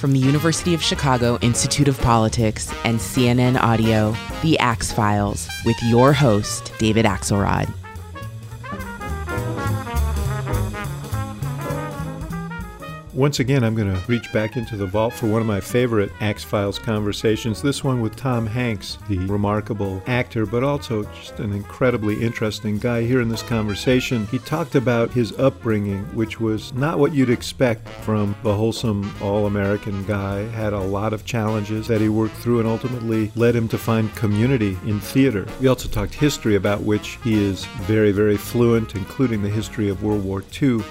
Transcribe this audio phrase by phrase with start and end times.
[0.00, 5.76] from the University of Chicago Institute of Politics and CNN Audio, The Axe Files, with
[5.84, 7.79] your host, David Axelrod.
[13.20, 16.10] Once again, I'm going to reach back into the vault for one of my favorite
[16.22, 17.60] Axe Files conversations.
[17.60, 23.02] This one with Tom Hanks, the remarkable actor, but also just an incredibly interesting guy.
[23.02, 27.86] Here in this conversation, he talked about his upbringing, which was not what you'd expect
[27.90, 30.44] from the wholesome, all American guy.
[30.52, 34.16] Had a lot of challenges that he worked through and ultimately led him to find
[34.16, 35.46] community in theater.
[35.60, 40.02] We also talked history, about which he is very, very fluent, including the history of
[40.02, 40.82] World War II.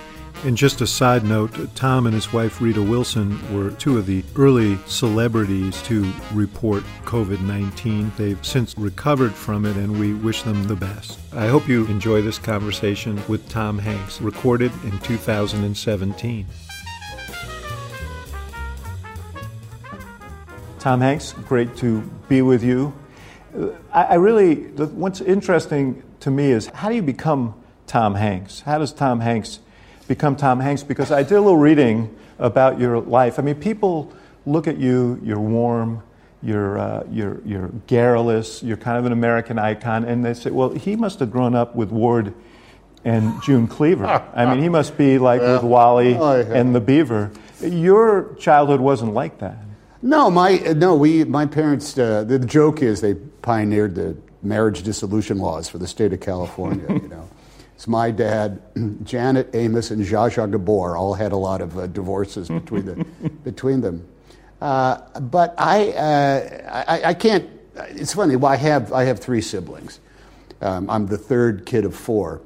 [0.45, 4.23] And just a side note, Tom and his wife Rita Wilson were two of the
[4.37, 8.13] early celebrities to report COVID 19.
[8.15, 11.19] They've since recovered from it, and we wish them the best.
[11.33, 16.45] I hope you enjoy this conversation with Tom Hanks, recorded in 2017.
[20.79, 22.93] Tom Hanks, great to be with you.
[23.91, 28.61] I, really, what's interesting to me is how do you become Tom Hanks?
[28.61, 29.59] How does Tom Hanks
[30.09, 33.37] become Tom Hanks because I did a little reading about your life.
[33.37, 34.11] I mean, people
[34.45, 36.01] look at you, you're warm,
[36.41, 40.71] you're, uh, you're, you're garrulous, you're kind of an American icon, and they say, well,
[40.71, 42.33] he must have grown up with Ward
[43.05, 44.07] and June Cleaver.
[44.33, 46.55] I mean, he must be like with Wally oh, yeah.
[46.55, 47.31] and the Beaver.
[47.61, 49.57] Your childhood wasn't like that.
[50.01, 50.95] No, my no.
[50.95, 51.97] We my parents.
[51.97, 56.85] Uh, the joke is they pioneered the marriage dissolution laws for the state of California.
[56.87, 57.29] you know,
[57.79, 58.61] it's my dad,
[59.05, 62.95] Janet Amos, and Zsa Zsa Gabor all had a lot of uh, divorces between, the,
[63.45, 64.05] between them.
[64.59, 67.49] Uh, but I, uh, I, I, can't,
[67.91, 70.01] it's funny, well, I, have, I have three siblings.
[70.59, 72.41] Um, I'm the third kid of four.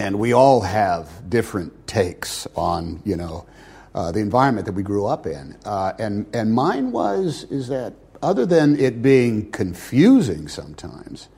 [0.00, 3.46] And we all have different takes on, you know,
[3.94, 5.56] uh, the environment that we grew up in.
[5.64, 11.28] Uh, and, and mine was, is that other than it being confusing sometimes,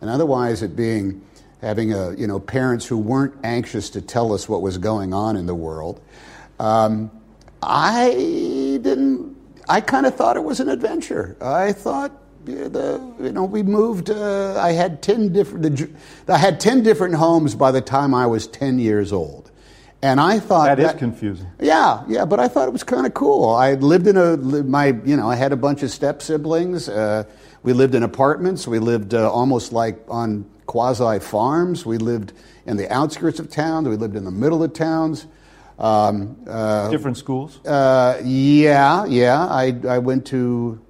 [0.00, 1.20] and otherwise it being
[1.64, 5.36] having a, you know, parents who weren't anxious to tell us what was going on
[5.36, 6.00] in the world.
[6.60, 7.10] Um,
[7.62, 8.10] I
[8.82, 9.34] didn't,
[9.66, 11.36] I kind of thought it was an adventure.
[11.40, 12.12] I thought,
[12.44, 15.96] the, you know, we moved, uh, I had 10 different,
[16.28, 19.50] I had 10 different homes by the time I was 10 years old.
[20.02, 21.46] And I thought that, that is confusing.
[21.58, 23.48] Yeah, yeah, but I thought it was kind of cool.
[23.48, 26.90] I lived in a my you know I had a bunch of step siblings.
[26.90, 27.24] Uh,
[27.62, 28.68] we lived in apartments.
[28.68, 31.84] We lived uh, almost like on quasi farms.
[31.84, 32.32] We lived
[32.66, 33.88] in the outskirts of towns.
[33.88, 35.26] We lived in the middle of towns.
[35.78, 37.64] Um, uh, Different schools?
[37.64, 39.44] Uh, yeah, yeah.
[39.44, 40.80] I, I went to,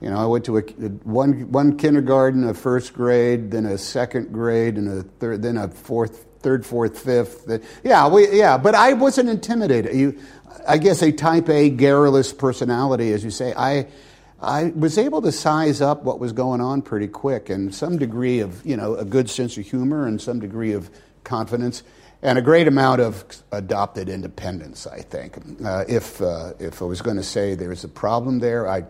[0.00, 4.32] you know, I went to a, one, one kindergarten, a first grade, then a second
[4.32, 7.48] grade, and a third, then a fourth, third, fourth, fifth.
[7.84, 8.56] Yeah, we, yeah.
[8.56, 9.94] But I wasn't intimidated.
[9.94, 10.18] You,
[10.66, 13.52] I guess a type A garrulous personality, as you say.
[13.54, 13.86] I,
[14.44, 18.40] I was able to size up what was going on pretty quick and some degree
[18.40, 20.90] of, you know, a good sense of humor and some degree of
[21.24, 21.82] confidence
[22.22, 25.38] and a great amount of adopted independence, I think.
[25.64, 28.84] Uh, if, uh, if I was going to say there's a problem there, I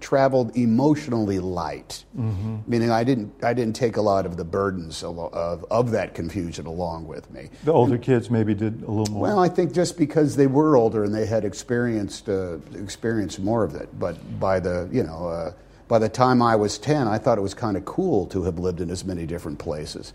[0.00, 2.58] traveled emotionally light, mm-hmm.
[2.66, 6.66] meaning I didn't, I didn't take a lot of the burdens of, of that confusion
[6.66, 7.50] along with me.
[7.64, 9.22] The older kids maybe did a little more.
[9.22, 13.64] Well, I think just because they were older and they had experienced, uh, experienced more
[13.64, 13.88] of it.
[13.98, 15.52] But by the, you know, uh,
[15.88, 18.58] by the time I was 10, I thought it was kind of cool to have
[18.58, 20.12] lived in as many different places.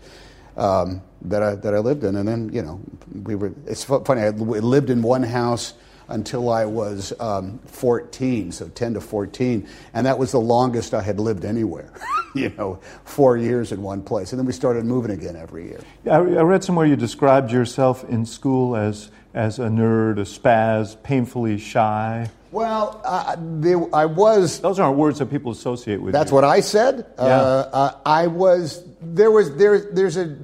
[0.56, 2.80] Um, that I that I lived in, and then you know
[3.22, 3.52] we were.
[3.66, 4.22] It's funny.
[4.22, 5.74] I lived in one house
[6.08, 11.02] until I was um, 14, so 10 to 14, and that was the longest I
[11.02, 11.92] had lived anywhere.
[12.34, 15.80] you know, four years in one place, and then we started moving again every year.
[16.06, 21.00] I, I read somewhere you described yourself in school as as a nerd, a spaz,
[21.02, 22.28] painfully shy.
[22.50, 24.60] Well, uh, there, I was.
[24.60, 26.12] Those aren't words that people associate with.
[26.12, 26.34] That's you.
[26.34, 27.06] what I said.
[27.18, 27.24] Yeah.
[27.24, 28.84] Uh, uh, I was.
[29.00, 29.78] There was there.
[29.78, 30.36] There's a.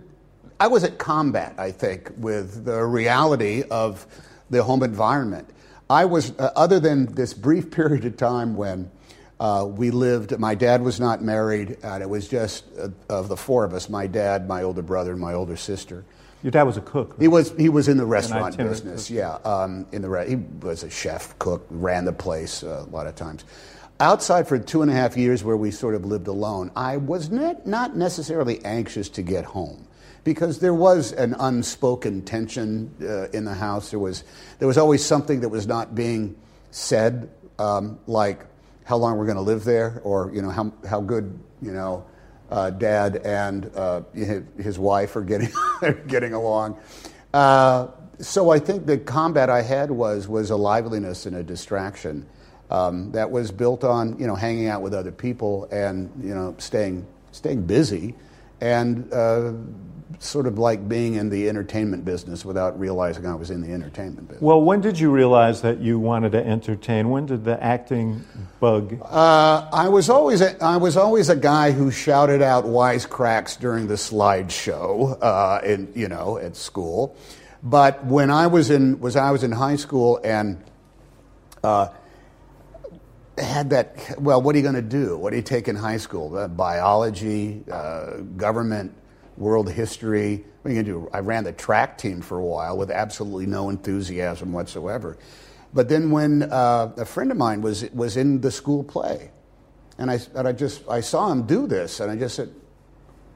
[0.61, 1.55] I was at combat.
[1.59, 4.07] I think with the reality of
[4.51, 5.49] the home environment.
[5.89, 8.91] I was, uh, other than this brief period of time when
[9.39, 13.37] uh, we lived, my dad was not married, and it was just uh, of the
[13.37, 16.05] four of us my dad, my older brother, and my older sister.
[16.43, 17.13] Your dad was a cook.
[17.13, 17.23] Right?
[17.23, 19.09] He was he was in the restaurant business.
[19.09, 19.17] cook.
[19.17, 22.91] Yeah, um, in the re- he was a chef, cook, ran the place uh, a
[22.91, 23.45] lot of times.
[24.01, 27.31] Outside for two and a half years, where we sort of lived alone, I was
[27.31, 29.87] not not necessarily anxious to get home
[30.25, 33.91] because there was an unspoken tension uh, in the house.
[33.91, 34.25] There was
[34.59, 36.35] there was always something that was not being
[36.71, 38.47] said, um, like
[38.85, 42.05] how long we're going to live there, or you know how how good you know
[42.51, 45.51] uh, dad and uh, his, wife are getting
[46.07, 46.79] getting along.
[47.33, 47.89] Uh,
[48.21, 52.27] so I think the combat I had was was a liveliness and a distraction
[52.71, 56.55] um, that was built on you know hanging out with other people and you know
[56.59, 58.15] staying staying busy
[58.61, 59.53] and uh,
[60.19, 64.29] sort of like being in the entertainment business without realizing I was in the entertainment
[64.29, 64.43] business.
[64.43, 67.11] Well, when did you realize that you wanted to entertain?
[67.11, 68.25] When did the acting
[68.61, 68.99] bug?
[69.03, 73.87] Uh, I was always a, I was always a guy who shouted out wisecracks during
[73.87, 77.17] the slideshow, uh, in you know at school.
[77.63, 80.63] But when I was in was I was in high school and
[81.63, 81.89] uh,
[83.39, 84.21] had that.
[84.21, 85.17] Well, what are you going to do?
[85.17, 86.37] What do you take in high school?
[86.37, 88.95] Uh, biology, uh, government,
[89.37, 90.45] world history.
[90.63, 91.11] What are you going to do?
[91.13, 95.17] I ran the track team for a while with absolutely no enthusiasm whatsoever.
[95.73, 99.31] But then when uh, a friend of mine was was in the school play,
[99.99, 102.55] and I and I just I saw him do this, and I just said,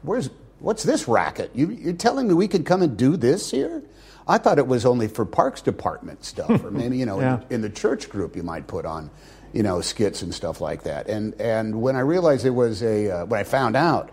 [0.03, 0.31] "Where's
[0.61, 1.51] what's this racket?
[1.55, 3.83] You, you're telling me we could come and do this here?"
[4.29, 7.41] I thought it was only for Parks Department stuff, or maybe you know Yeah.
[7.49, 9.11] in, in the church group you might put on,
[9.53, 11.09] you know, skits and stuff like that.
[11.09, 14.11] And and when I realized it was a uh, when I found out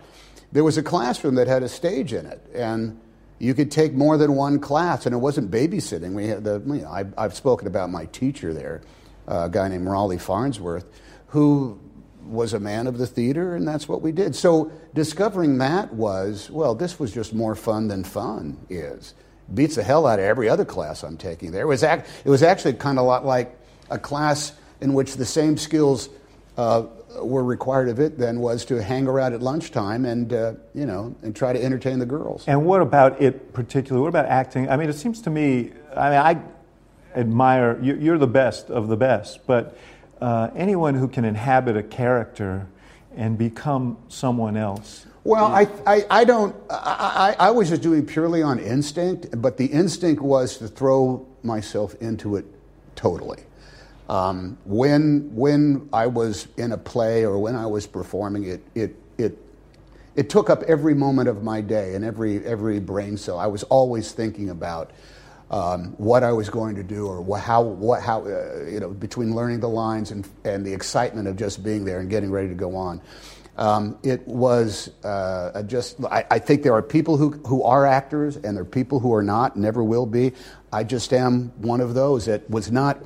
[0.52, 3.00] there was a classroom that had a stage in it, and
[3.38, 6.12] you could take more than one class, and it wasn't babysitting.
[6.14, 8.82] We had the you know I, I've spoken about my teacher there,
[9.26, 10.86] a guy named Rawley Farnsworth,
[11.28, 11.78] who
[12.24, 14.34] was a man of the theater, and that's what we did.
[14.34, 19.14] So discovering that was well, this was just more fun than fun is.
[19.52, 21.62] Beats the hell out of every other class I'm taking there.
[21.62, 23.56] It was, act, it was actually kind of a lot like
[23.90, 26.08] a class in which the same skills
[26.56, 26.86] uh,
[27.22, 31.14] were required of it than was to hang around at lunchtime and, uh, you know,
[31.22, 32.44] and try to entertain the girls.
[32.46, 34.02] And what about it particularly?
[34.02, 34.68] What about acting?
[34.68, 36.38] I mean, it seems to me, I mean, I
[37.18, 39.76] admire, you- you're the best of the best, but
[40.20, 42.66] uh, anyone who can inhabit a character
[43.16, 45.06] and become someone else.
[45.24, 49.56] Well, I, I, I don't, I, I, I was just doing purely on instinct, but
[49.56, 52.44] the instinct was to throw myself into it
[52.94, 53.38] totally.
[54.08, 58.96] Um, when, when I was in a play or when I was performing it, it,
[59.18, 59.38] it,
[60.14, 63.38] it took up every moment of my day and every, every brain cell.
[63.38, 64.92] I was always thinking about
[65.50, 69.34] um, what I was going to do or how, what, how uh, you know, between
[69.34, 72.54] learning the lines and, and the excitement of just being there and getting ready to
[72.54, 73.00] go on.
[73.56, 78.36] Um, it was uh, just, I, I think there are people who, who are actors
[78.36, 80.32] and there are people who are not, never will be.
[80.72, 83.02] I just am one of those that was not,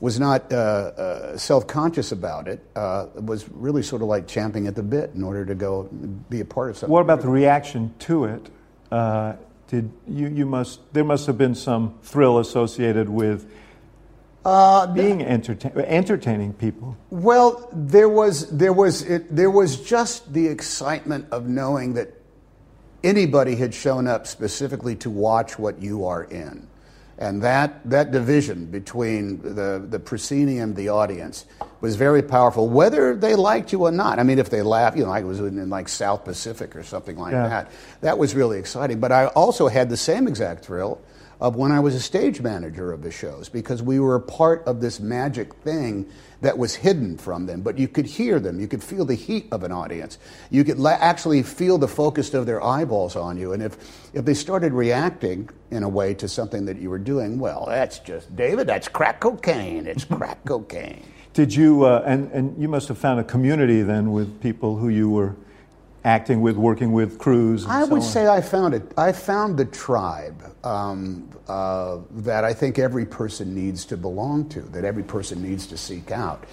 [0.00, 4.74] was not uh, uh, self-conscious about it, uh, was really sort of like champing at
[4.74, 5.84] the bit in order to go
[6.30, 6.92] be a part of something.
[6.92, 8.50] What about the reaction to it?
[8.90, 9.34] Uh,
[9.66, 13.50] did you, you must, there must have been some thrill associated with
[14.44, 16.96] Uh, being entertain, entertaining people.
[17.10, 22.08] Well, there was there was it, there was just the excitement of knowing that
[23.02, 26.66] anybody had shown up specifically to watch what you are in,
[27.18, 31.46] and that that division between the the proscenium, the audience,
[31.80, 32.68] was very powerful.
[32.68, 35.40] Whether they liked you or not, I mean, if they laughed, you know, I was
[35.40, 37.48] in, in like South Pacific or something like Yeah.
[37.48, 37.70] that.
[38.02, 39.00] That was really exciting.
[39.00, 41.00] But I also had the same exact thrill
[41.40, 44.64] of when I was a stage manager of the shows because we were a part
[44.66, 46.08] of this magic thing
[46.40, 47.62] that was hidden from them.
[47.62, 50.18] But you could hear them, you could feel the heat of an audience,
[50.50, 53.52] you could la- actually feel the focus of their eyeballs on you.
[53.52, 53.76] And if,
[54.12, 57.98] if they started reacting in a way to something that you were doing, well, that's
[58.00, 59.86] just, David, that's crack cocaine.
[59.86, 61.04] It's crack cocaine.
[61.34, 64.88] Did you, uh, and, and you must have found a community then with people who
[64.88, 65.36] you were
[66.08, 67.64] acting with, working with, crews.
[67.64, 68.08] And I so would on.
[68.08, 68.82] say I found it.
[68.96, 74.62] I found the tribe um, uh, that I think every person needs to belong to,
[74.62, 76.44] that every person needs to seek out.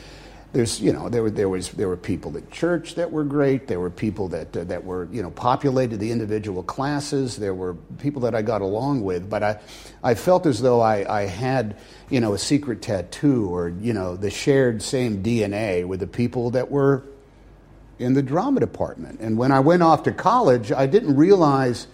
[0.52, 3.68] There's, you know, there were there was there were people at church that were great.
[3.68, 7.36] There were people that uh, that were you know populated the individual classes.
[7.36, 9.60] There were people that I got along with, but I,
[10.02, 11.78] I felt as though I, I had
[12.10, 16.52] you know a secret tattoo or you know the shared same DNA with the people
[16.52, 17.04] that were
[18.00, 19.20] in the drama department.
[19.20, 21.88] And when I went off to college, I didn't realize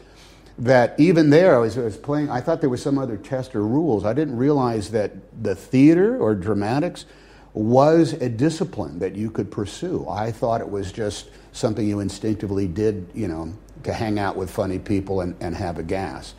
[0.58, 3.56] that even there, I was, I was playing, I thought there was some other test
[3.56, 4.06] or rules.
[4.06, 5.12] I didn't realize that
[5.44, 7.06] the theater or dramatics
[7.54, 10.08] was a discipline that you could pursue.
[10.08, 13.54] I thought it was just something you instinctively did, you know,
[13.84, 16.36] to hang out with funny people and, and have a gas.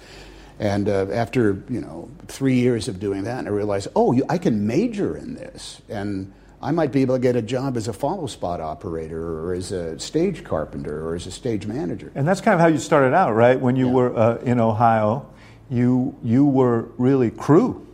[0.58, 4.38] And uh, after, you know, three years of doing that, I realized, oh, you, I
[4.38, 5.82] can major in this.
[5.88, 9.52] And I might be able to get a job as a follow spot operator or
[9.52, 12.12] as a stage carpenter or as a stage manager.
[12.14, 13.58] And that's kind of how you started out, right?
[13.58, 13.92] When you yeah.
[13.92, 15.28] were uh, in Ohio,
[15.68, 17.86] you, you were really crew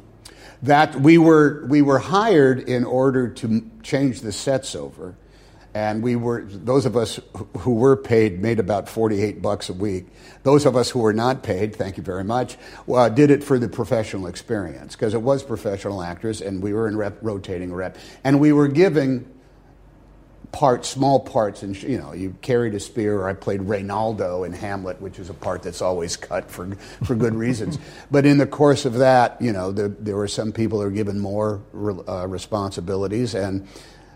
[0.63, 5.15] that we were, we were hired in order to change the sets over.
[5.78, 7.20] And we were, those of us
[7.58, 10.08] who were paid made about 48 bucks a week.
[10.42, 12.56] Those of us who were not paid, thank you very much,
[12.92, 16.88] uh, did it for the professional experience because it was professional actors and we were
[16.88, 17.97] in rep, rotating rep.
[18.25, 19.32] And we were giving
[20.50, 23.20] parts, small parts, and you know, you carried a spear.
[23.20, 27.14] Or I played Reynaldo in Hamlet, which is a part that's always cut for for
[27.14, 27.78] good reasons.
[28.11, 30.90] but in the course of that, you know, there, there were some people who were
[30.90, 31.62] given more
[32.08, 33.68] uh, responsibilities, and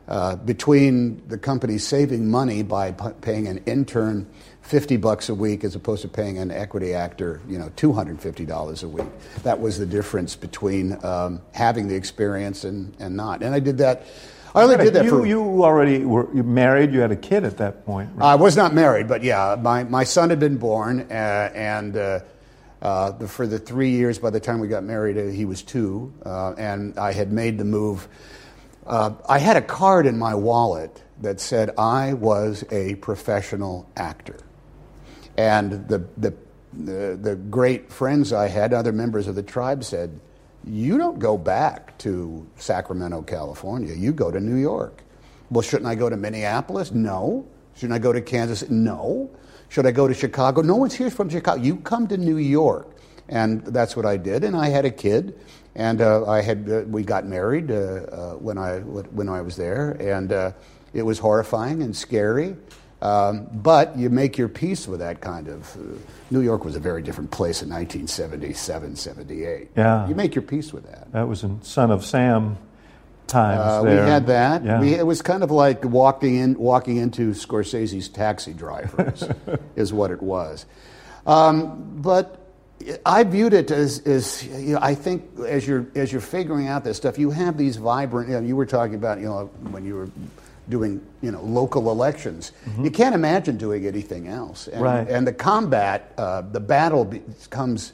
[0.09, 4.27] uh, between the company saving money by p- paying an intern.
[4.63, 8.89] 50 bucks a week as opposed to paying an equity actor, you know, $250 a
[8.89, 9.07] week.
[9.43, 13.43] That was the difference between um, having the experience and, and not.
[13.43, 14.07] And I did that
[14.55, 15.27] I only did that you, for.
[15.27, 16.93] You already were you married.
[16.93, 18.11] You had a kid at that point.
[18.15, 18.33] Right?
[18.33, 22.21] I was not married, but yeah, my, my son had been born, uh, and uh,
[22.83, 25.63] uh, the, for the three years by the time we got married, uh, he was
[25.63, 28.09] two, uh, and I had made the move.
[28.87, 34.39] Uh, I had a card in my wallet that said I was a professional actor,
[35.37, 36.35] and the the
[36.73, 40.19] the, the great friends I had, other members of the tribe, said
[40.65, 43.95] you don't go back to Sacramento, California.
[43.95, 45.03] You go to New York.
[45.51, 46.93] Well, shouldn't I go to Minneapolis?
[46.93, 47.47] No.
[47.75, 48.69] Shouldn't I go to Kansas?
[48.71, 49.31] No.
[49.69, 50.63] Should I go to Chicago?
[50.63, 51.61] No one's here from Chicago.
[51.61, 52.89] You come to New York.
[53.29, 54.45] And that's what I did.
[54.45, 55.39] And I had a kid.
[55.75, 59.57] And uh, I had, uh, we got married uh, uh when, I, when I was
[59.57, 59.93] there.
[59.93, 60.53] And uh,
[60.93, 62.57] it was horrifying and scary.
[63.03, 65.77] Um, but you make your peace with that kind of.
[65.77, 65.99] Uh,
[66.31, 69.71] New York was a very different place in 1977, 78.
[69.77, 70.09] Yeah.
[70.09, 71.11] You make your peace with that.
[71.13, 72.57] That was in Son of Sam
[73.27, 73.61] times.
[73.61, 74.65] Uh, we had that.
[74.65, 74.81] Yeah.
[74.81, 79.25] We, it was kind of like walking in, walking into Scorsese's Taxi Drivers,
[79.77, 80.65] is what it was.
[81.27, 82.42] Um, but
[83.05, 86.85] I viewed it as, as you know, I think as you're as you're figuring out
[86.85, 88.29] this stuff, you have these vibrant.
[88.29, 90.11] You, know, you were talking about you know when you were
[90.69, 92.53] doing you know local elections.
[92.65, 92.85] Mm-hmm.
[92.85, 94.69] You can't imagine doing anything else.
[94.69, 95.09] And, right.
[95.09, 97.93] and the combat, uh, the battle be- comes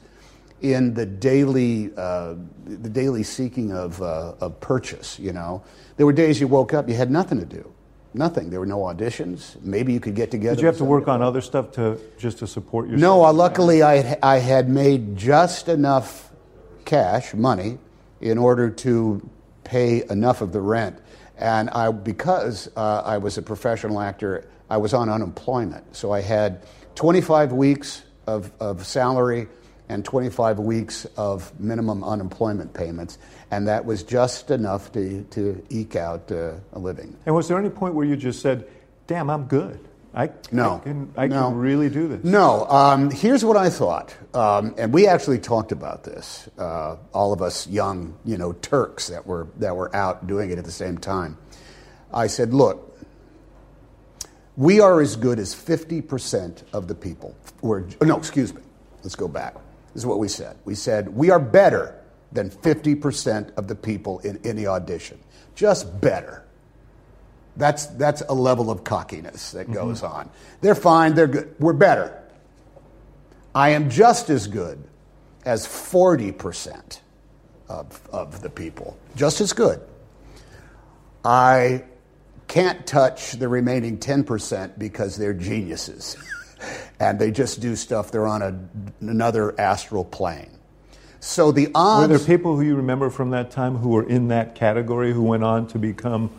[0.61, 5.19] in the daily uh, the daily seeking of uh, of purchase.
[5.19, 5.63] You know,
[5.97, 7.73] there were days you woke up, you had nothing to do.
[8.15, 8.51] Nothing.
[8.51, 9.61] There were no auditions.
[9.63, 10.57] Maybe you could get together.
[10.57, 13.01] Did you have to work on other stuff to just to support yourself?
[13.01, 13.25] No.
[13.25, 16.31] Uh, luckily, I had, I had made just enough
[16.85, 17.79] cash money
[18.21, 19.29] in order to
[19.63, 20.99] pay enough of the rent
[21.39, 25.97] and I, because uh, I was a professional actor, I was on unemployment.
[25.97, 29.47] So I had 25 weeks of, of salary
[29.89, 33.19] and 25 weeks of minimum unemployment payments.
[33.51, 37.17] And that was just enough to, to eke out uh, a living.
[37.27, 38.69] And was there any point where you just said,
[39.07, 39.81] damn, I'm good?
[40.15, 41.51] I, no, I, can, I no.
[41.51, 42.25] can really do this.
[42.25, 42.67] No.
[42.67, 46.49] Um, here's what I thought, um, and we actually talked about this.
[46.59, 50.59] Uh, all of us young, you know, Turks that were that were out doing it
[50.59, 51.37] at the same time.
[52.13, 52.99] I said, look,
[54.57, 57.37] we are as good as 50% of the people.
[57.61, 58.63] We're, no, excuse me.
[59.05, 59.55] Let's go back.
[59.99, 60.57] Is what we said.
[60.65, 61.93] We said we are better
[62.31, 65.19] than 50% of the people in any audition.
[65.57, 66.45] Just better.
[67.57, 69.73] That's, that's a level of cockiness that mm-hmm.
[69.73, 70.31] goes on.
[70.61, 71.53] They're fine, they're good.
[71.59, 72.23] We're better.
[73.57, 74.81] I am just as good
[75.45, 77.01] as 40%
[77.69, 78.97] of, of the people.
[79.17, 79.81] Just as good.
[81.25, 81.83] I
[82.47, 86.17] can't touch the remaining 10% because they're geniuses.
[87.01, 88.59] and they just do stuff, they're on a,
[89.01, 90.51] another astral plane.
[91.21, 92.09] So the odds.
[92.09, 95.23] Were there people who you remember from that time who were in that category who
[95.23, 96.31] went on to become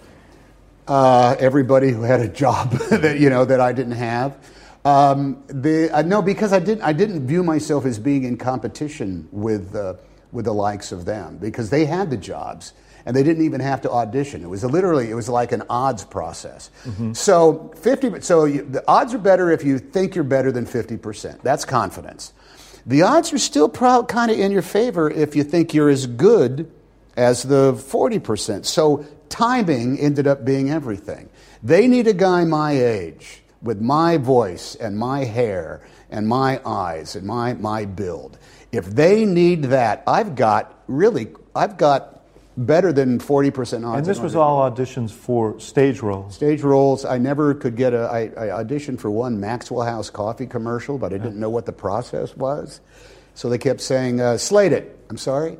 [0.87, 4.37] uh, everybody who had a job that you know that I didn't have.
[4.85, 6.81] Um, the, uh, no, because I didn't.
[6.81, 9.95] I didn't view myself as being in competition with uh,
[10.31, 12.73] with the likes of them because they had the jobs
[13.05, 14.43] and they didn't even have to audition.
[14.43, 16.69] It was literally it was like an odds process.
[16.85, 17.13] Mm-hmm.
[17.13, 18.21] So fifty.
[18.21, 21.43] So you, the odds are better if you think you're better than fifty percent.
[21.43, 22.33] That's confidence.
[22.85, 26.71] The odds are still kind of in your favor if you think you're as good
[27.17, 28.65] as the forty percent.
[28.65, 31.29] So timing ended up being everything.
[31.61, 37.15] They need a guy my age with my voice and my hair and my eyes
[37.15, 38.37] and my, my build.
[38.71, 42.18] If they need that, I've got really, I've got
[42.59, 43.97] better than 40% odds.
[43.99, 46.35] And this was all auditions for stage roles.
[46.35, 47.05] Stage roles.
[47.05, 48.01] I never could get a.
[48.01, 51.71] I, I auditioned for one Maxwell House coffee commercial, but I didn't know what the
[51.71, 52.81] process was.
[53.33, 55.57] So they kept saying, uh, "Slate it." I'm sorry,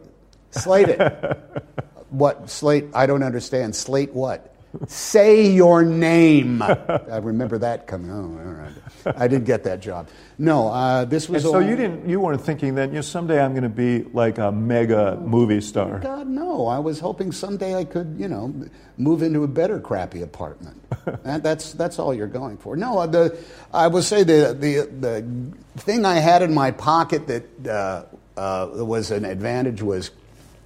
[0.52, 1.00] slate it.
[2.10, 2.86] what slate?
[2.94, 3.76] I don't understand.
[3.76, 4.49] Slate what?
[4.88, 6.62] Say your name.
[6.62, 8.12] I remember that coming.
[8.12, 9.16] Oh, all right.
[9.18, 10.10] I didn't get that job.
[10.38, 11.44] No, uh, this And was.
[11.44, 14.04] so all- you didn't, you weren't thinking that you know someday I'm going to be
[14.14, 16.00] like a mega movie star.
[16.00, 16.68] God, no.
[16.68, 18.54] I was hoping someday I could, you know,
[18.98, 20.80] move into a better crappy apartment.
[21.24, 22.76] that, that's that's all you're going for.
[22.76, 23.38] No, uh, the
[23.74, 28.04] I will say the the the thing I had in my pocket that uh,
[28.40, 30.12] uh, was an advantage was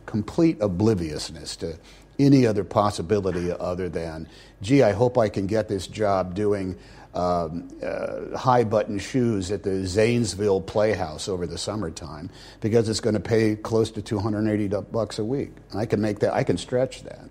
[0.05, 1.77] complete obliviousness to
[2.20, 4.27] any other possibility other than,
[4.62, 6.77] gee, I hope I can get this job doing
[7.13, 12.29] um, uh, high button shoes at the Zanesville Playhouse over the summertime
[12.60, 15.51] because it's going to pay close to 280 du- bucks a week.
[15.72, 17.29] And I can make that, I can stretch that.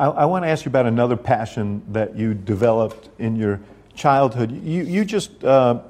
[0.00, 3.60] I, I want to ask you about another passion that you developed in your
[3.94, 4.50] childhood.
[4.50, 5.80] You, you just uh,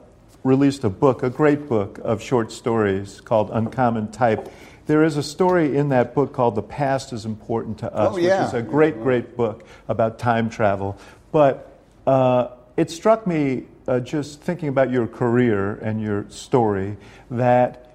[0.44, 4.50] released a book, a great book of short stories called Uncommon Type.
[4.90, 8.16] There is a story in that book called The Past is Important to Us, Oh,
[8.16, 8.40] yeah.
[8.40, 10.98] which is a great, great book about time travel.
[11.30, 11.78] But
[12.08, 16.96] uh, it struck me uh, just thinking about your career and your story
[17.30, 17.92] that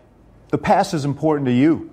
[0.52, 1.92] the past is important to you,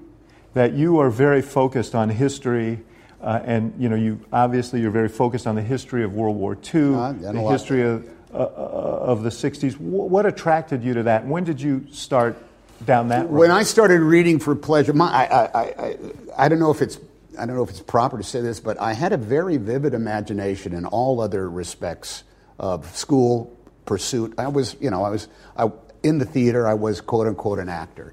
[0.54, 2.78] that you are very focused on history.
[3.20, 6.54] Uh, and you know, you obviously you're very focused on the history of World War
[6.54, 9.74] II, the history of, uh, uh, of the '60s.
[9.74, 9.80] Wh-
[10.12, 11.26] what attracted you to that?
[11.26, 12.36] When did you start
[12.86, 13.38] down that road?
[13.38, 15.96] When I started reading for pleasure, my, I, I, I,
[16.38, 16.98] I don't know if it's
[17.38, 19.94] I don't know if it's proper to say this, but I had a very vivid
[19.94, 22.24] imagination in all other respects
[22.58, 24.34] of school pursuit.
[24.38, 25.70] I was, you know, I was I,
[26.02, 26.66] in the theater.
[26.66, 28.12] I was quote unquote an actor.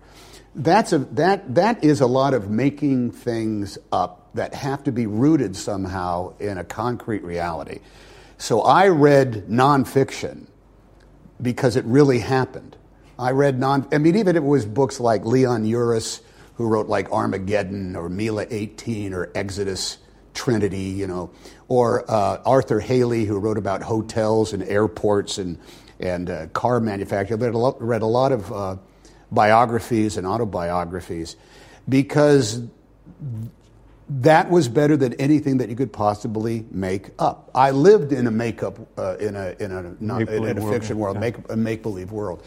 [0.56, 5.06] That's a that that is a lot of making things up that have to be
[5.06, 7.80] rooted somehow in a concrete reality.
[8.38, 10.48] So I read nonfiction
[11.42, 12.76] because it really happened.
[13.20, 16.22] I read non, I mean, even if it was books like Leon Uris,
[16.56, 19.98] who wrote like Armageddon or Mila 18 or Exodus
[20.34, 21.30] Trinity, you know,
[21.68, 25.60] or uh, Arthur Hailey, who wrote about hotels and airports and,
[26.00, 27.42] and uh, car manufacturing.
[27.42, 28.78] I read a lot, read a lot of uh,
[29.32, 31.36] biographies and autobiographies
[31.90, 32.64] because
[34.10, 37.52] that was better than anything that you could possibly make up.
[37.54, 41.18] I lived in a makeup, uh, in a in a not, in a fiction world,
[41.18, 41.22] yeah.
[41.22, 42.44] make a make believe world,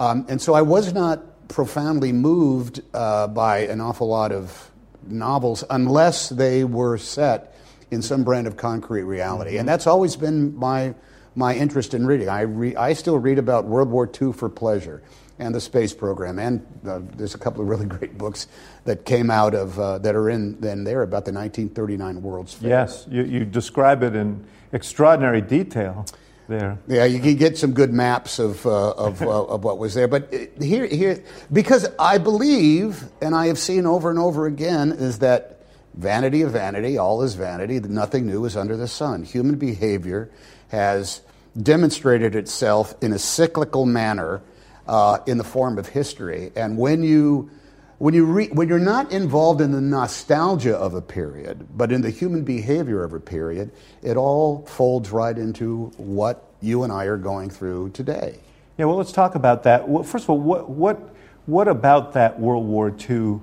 [0.00, 4.70] um, and so I was not profoundly moved uh, by an awful lot of
[5.06, 7.54] novels unless they were set
[7.90, 9.60] in some brand of concrete reality, Mm-hmm.
[9.60, 10.94] and that's always been my
[11.34, 12.28] my interest in reading.
[12.28, 15.02] I re- I still read about World War II for pleasure
[15.38, 18.46] and the space program, and uh, there's a couple of really great books
[18.84, 22.68] that came out of uh, that are in then there about the 1939 World's Fair.
[22.70, 26.04] yes, you, you describe it in extraordinary detail
[26.48, 26.78] there.
[26.88, 30.08] Yeah, you can get some good maps of, uh, of, uh, of what was there.
[30.08, 34.92] But uh, here, here, because I believe, and I have seen over and over again,
[34.92, 35.62] is that
[35.94, 39.22] vanity of vanity, all is vanity, nothing new is under the sun.
[39.22, 40.30] Human behavior
[40.68, 41.20] has
[41.60, 44.40] demonstrated itself in a cyclical manner
[44.86, 46.52] uh, in the form of history.
[46.56, 47.50] And when you
[47.98, 52.00] when you re- when you're not involved in the nostalgia of a period, but in
[52.00, 53.70] the human behavior of a period,
[54.02, 58.38] it all folds right into what you and I are going through today.
[58.76, 59.88] Yeah, well, let's talk about that.
[59.88, 61.14] Well, first of all, what, what,
[61.46, 63.40] what about that World War II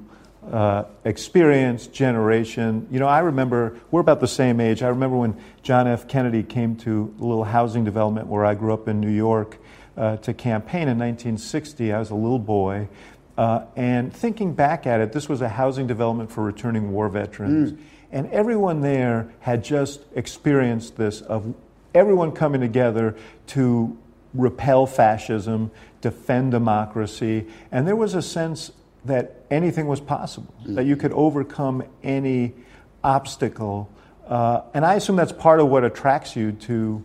[0.49, 2.87] uh, experience, generation?
[2.89, 4.81] You know, I remember, we're about the same age.
[4.81, 6.07] I remember when John F.
[6.07, 9.57] Kennedy came to a little housing development where I grew up in New York
[9.97, 11.91] uh, to campaign in 1960.
[11.91, 12.87] I was a little boy.
[13.37, 17.71] Uh, and thinking back at it, this was a housing development for returning war veterans.
[18.11, 21.53] And everyone there had just experienced this of
[21.93, 23.15] everyone coming together
[23.47, 23.97] to
[24.33, 25.71] repel fascism,
[26.01, 28.71] defend democracy, and there was a sense
[29.05, 32.53] that anything was possible, that you could overcome any
[33.03, 33.89] obstacle.
[34.27, 37.03] Uh, and I assume that's part of what attracts you to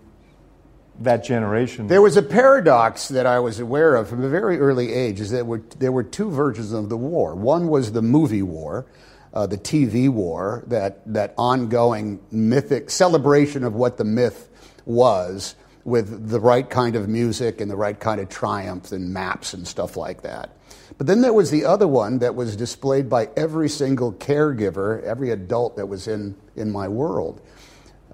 [1.00, 1.86] that generation.
[1.86, 5.30] There was a paradox that I was aware of from a very early age is
[5.30, 7.34] that were, there were two versions of the war.
[7.34, 8.86] One was the movie war,
[9.32, 14.48] uh, the TV war, that, that ongoing mythic celebration of what the myth
[14.84, 19.54] was with the right kind of music and the right kind of triumph and maps
[19.54, 20.50] and stuff like that.
[20.98, 25.30] But then there was the other one that was displayed by every single caregiver, every
[25.30, 27.40] adult that was in, in my world,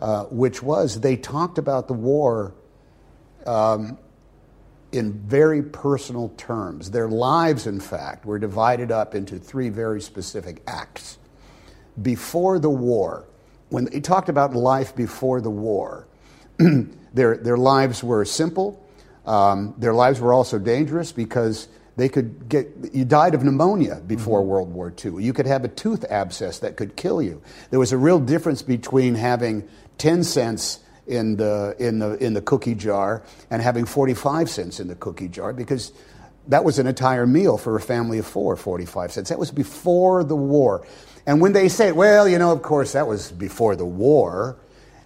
[0.00, 2.54] uh, which was they talked about the war
[3.46, 3.98] um,
[4.92, 6.90] in very personal terms.
[6.90, 11.18] Their lives, in fact, were divided up into three very specific acts.
[12.02, 13.24] before the war,
[13.70, 16.06] when he talked about life before the war,
[16.58, 18.82] their, their lives were simple.
[19.24, 24.40] Um, their lives were also dangerous because they could get, you died of pneumonia before
[24.40, 24.50] mm-hmm.
[24.50, 25.22] World War II.
[25.24, 27.42] You could have a tooth abscess that could kill you.
[27.70, 29.66] There was a real difference between having
[29.98, 34.88] 10 cents in the, in the, in the cookie jar and having 45 cents in
[34.88, 35.92] the cookie jar because
[36.48, 39.28] that was an entire meal for a family of four, 45 cents.
[39.30, 40.86] That was before the war.
[41.26, 44.56] And when they say, well, you know, of course, that was before the war,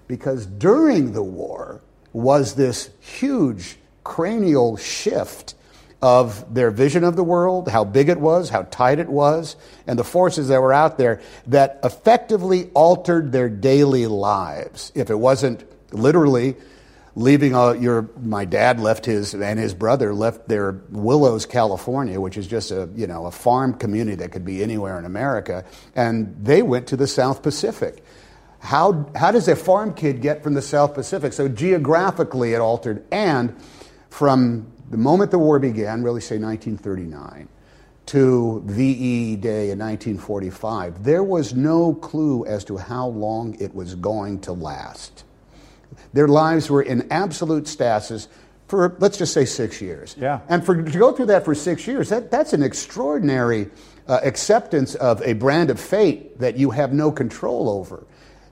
[0.07, 1.81] because during the war
[2.13, 5.55] was this huge cranial shift
[6.03, 9.99] of their vision of the world, how big it was, how tight it was, and
[9.99, 14.93] the forces that were out there that effectively altered their daily lives.
[14.95, 16.57] If it wasn't literally
[17.15, 22.37] leaving uh, your my dad left his and his brother left their Willows, California, which
[22.37, 26.35] is just a you know a farm community that could be anywhere in America, and
[26.43, 28.05] they went to the South Pacific.
[28.61, 31.33] How how does a farm kid get from the South Pacific?
[31.33, 33.57] So geographically, it altered, and
[34.11, 37.49] from the moment the war began, really say 1939,
[38.07, 43.95] to VE Day in 1945, there was no clue as to how long it was
[43.95, 45.25] going to last.
[46.13, 48.29] Their lives were in absolute stasis
[48.69, 50.17] for, let's just say, six years.
[50.19, 50.41] Yeah.
[50.49, 53.69] And for, to go through that for six years, that, that's an extraordinary
[54.07, 58.05] uh, acceptance of a brand of fate that you have no control over.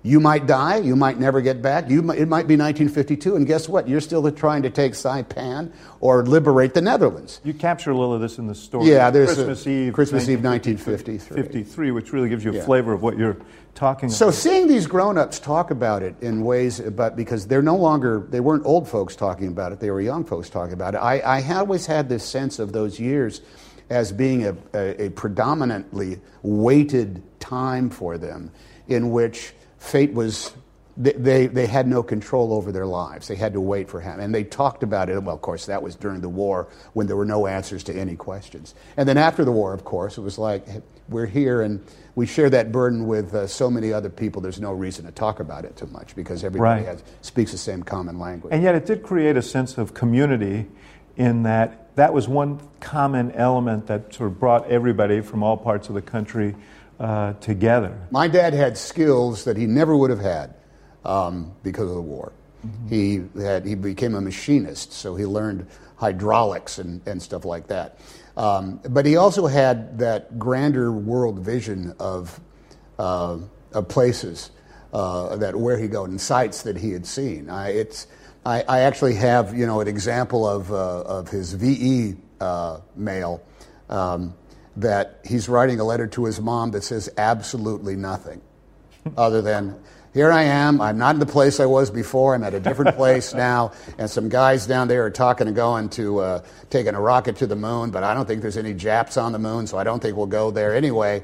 [0.05, 1.91] You might die, you might never get back.
[1.91, 3.89] You it might be 1952, and guess what?
[3.89, 7.41] You're still trying to take Saipan or liberate the Netherlands.
[7.43, 8.87] You capture a little of this in the story.
[8.87, 11.43] Yeah, there's Christmas a, Eve, Christmas Eve, 1953.
[11.43, 12.65] 53, which really gives you a Yeah.
[12.65, 13.39] flavor of what you're
[13.75, 14.35] talking So about.
[14.35, 18.41] So seeing these grown-ups talk about it in ways, but because they're no longer, they
[18.41, 20.99] weren't old folks talking about it, they were young folks talking about it.
[20.99, 23.41] I, I always had this sense of those years
[23.91, 28.53] as being a, a, a predominantly weighted time for them
[28.87, 30.53] in which fate was
[30.99, 33.29] they, they, had no control over their lives.
[33.29, 34.19] They had to wait for him.
[34.19, 35.23] And they talked about it.
[35.23, 38.17] Well, of course, that was during the war when there were no answers to any
[38.17, 38.75] questions.
[38.97, 40.67] And then after the war, of course, it was like,
[41.09, 41.85] we're here and
[42.17, 44.43] we share that burden with uh, so many other people.
[44.43, 46.87] There's no reason to talk about it too much because everybody Right.
[46.87, 48.53] has, speaks the same common language.
[48.53, 50.67] And yet it did create a sense of community
[51.17, 55.89] in that that was one common element that sort of brought everybody from all parts
[55.89, 56.55] of the country
[56.99, 57.99] uh, together.
[58.11, 60.55] My dad had skills that he never would have had
[61.05, 62.33] um, because of the war.
[62.89, 67.99] He, had, he became a machinist, so he learned hydraulics and, and stuff like that.
[68.37, 72.39] Um, but he also had that grander world vision of,
[72.99, 73.39] uh,
[73.73, 74.51] of places
[74.93, 77.51] uh, that where he go and sites that he had seen.
[77.51, 78.07] I, it's,
[78.45, 83.43] I, I actually have you know an example of, uh, of his VE uh, mail
[83.89, 84.35] um,
[84.79, 88.41] that he's writing a letter to his mom that says absolutely nothing
[89.17, 89.79] other than
[90.15, 90.81] here I am.
[90.81, 92.35] I'm not in the place I was before.
[92.35, 95.91] I'm at a different place now, and some guys down there are talking and going
[95.91, 97.91] to uh, taking a rocket to the moon.
[97.91, 100.27] But I don't think there's any Japs on the moon, so I don't think we'll
[100.27, 101.23] go there anyway.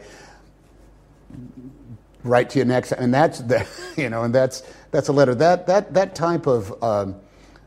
[2.23, 5.35] Right to you next, and that's the, you know, and that's that's a letter.
[5.35, 7.17] That that that type of um,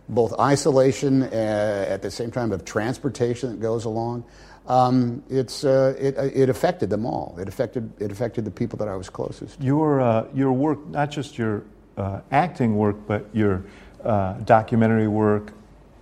[0.07, 4.23] both isolation uh, at the same time of transportation that goes along.
[4.67, 7.37] Um, it's uh, it it affected them all.
[7.39, 9.59] It affected it affected the people that I was closest.
[9.59, 9.65] to.
[9.65, 11.63] Your, uh, your work, not just your
[11.95, 13.63] uh, acting work, but your
[14.03, 15.53] uh, documentary work,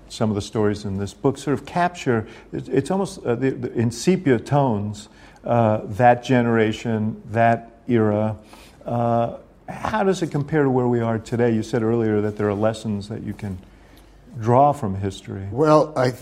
[0.10, 3.52] some of the stories in this book sort of capture, it's, it's almost uh, the,
[3.52, 5.10] the, in sepia tones,
[5.44, 8.36] uh, that generation, that era.
[8.84, 9.38] Uh,
[9.70, 11.54] how does it compare to where we are today?
[11.54, 13.58] You said earlier that there are lessons that you can
[14.40, 15.48] draw from history.
[15.52, 16.14] Well, I,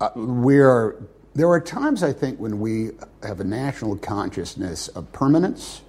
[0.00, 0.96] uh, we are.
[1.36, 5.82] There are times I think when we have a national consciousness of permanence,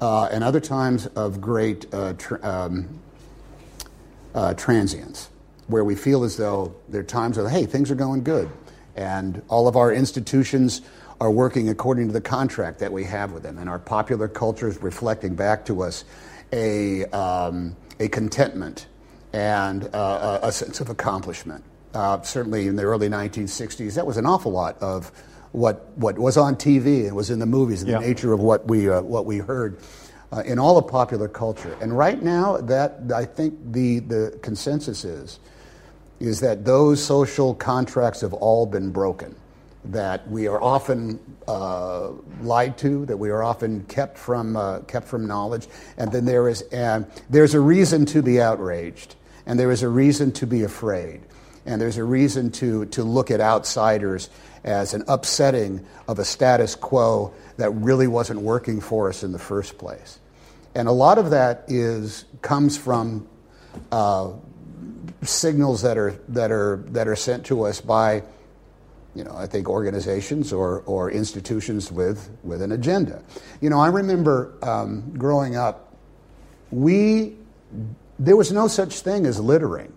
[0.00, 3.00] uh, and other times of great uh, um,
[4.36, 5.30] uh, transience,
[5.66, 8.48] where we feel as though there are times of hey things are going good,
[8.94, 10.80] and all of our institutions
[11.20, 14.68] are working according to the contract that we have with them, and our popular culture
[14.68, 16.04] is reflecting back to us
[16.52, 18.86] a um, a contentment
[19.32, 21.64] and uh, a sense of accomplishment.
[21.94, 25.10] Uh, certainly in the early 1960s, that was an awful lot of
[25.52, 27.98] what, what was on TV and was in the movies, and Yeah.
[27.98, 29.78] the nature of what we, uh, what we heard
[30.30, 31.74] uh, in all of popular culture.
[31.80, 35.40] And right now, that I think the, the consensus is,
[36.20, 39.34] is that those social contracts have all been broken.
[39.86, 42.10] That we are often uh,
[42.42, 46.48] lied to, that we are often kept from, uh, kept from knowledge, and then there
[46.48, 46.62] is,
[47.30, 49.14] there's a reason to be outraged,
[49.46, 51.22] and there is a reason to be afraid.
[51.68, 54.30] And there's a reason to, to look at outsiders
[54.64, 59.38] as an upsetting of a status quo that really wasn't working for us in the
[59.38, 60.18] first place.
[60.74, 63.28] And a lot of that is, comes from
[63.92, 64.30] uh,
[65.20, 68.22] signals that are, that, are, that are sent to us by
[69.14, 73.22] you know, I think organizations or, or institutions with, with an agenda.
[73.60, 75.94] You know, I remember um, growing up,
[76.70, 77.36] we,
[78.18, 79.92] there was no such thing as littering.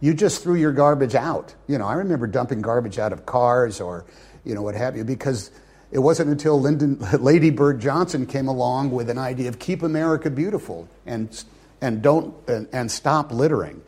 [0.00, 1.54] You just threw your garbage out.
[1.66, 4.04] You know, I remember dumping garbage out of cars or,
[4.44, 5.50] you know, what have you, because
[5.92, 10.30] it wasn't until Lyndon, Lady Bird Johnson came along with an idea of keep America
[10.30, 11.44] beautiful and,
[11.80, 13.82] and don't, and, and stop littering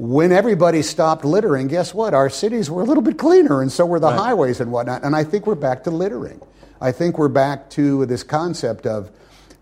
[0.00, 2.14] when everybody stopped littering, guess what?
[2.14, 4.18] Our cities were a little bit cleaner, and so were the right.
[4.18, 5.04] highways and whatnot.
[5.04, 6.40] And I think we're back to littering.
[6.80, 9.10] I think we're back to this concept of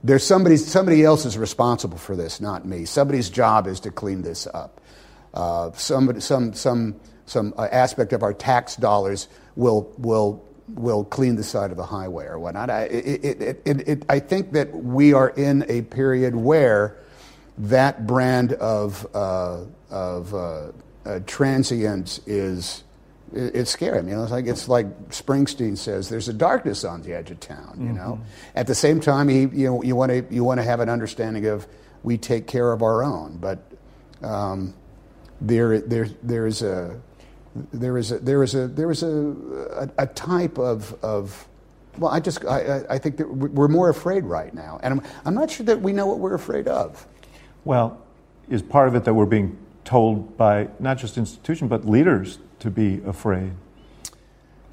[0.05, 2.85] there's somebody, somebody else is responsible for this, not me.
[2.85, 4.78] Somebody's job is to clean this up.
[5.35, 11.37] Uh, somebody, some, some, some uh, aspect of our tax dollars will, will, will clean
[11.37, 12.71] the side of the highway or whatnot.
[12.71, 16.97] I, it, it, it, I think that we are in a period where
[17.59, 20.73] that brand of, uh, of uh,
[21.05, 22.85] uh, transience is
[23.33, 23.99] it's scary.
[23.99, 27.41] I mean, it's like it's like Springsteen says, "There's a darkness on the edge of
[27.41, 27.97] town." You mm-hmm.
[27.97, 28.21] know.
[28.55, 30.89] At the same time, he, you know, you want to you want to have an
[30.89, 31.67] understanding of
[32.03, 33.59] we take care of our own, but
[34.23, 34.75] um,
[35.41, 37.01] there there there is a
[37.73, 41.49] there is a there is a there is a, a, a type of of
[41.99, 45.35] well, I just I, I think that we're more afraid right now, and I'm, I'm
[45.35, 47.07] not sure that we know what we're afraid of.
[47.65, 48.01] Well,
[48.49, 52.71] is part of it that we're being told by not just institutions but leaders to
[52.71, 53.53] be afraid.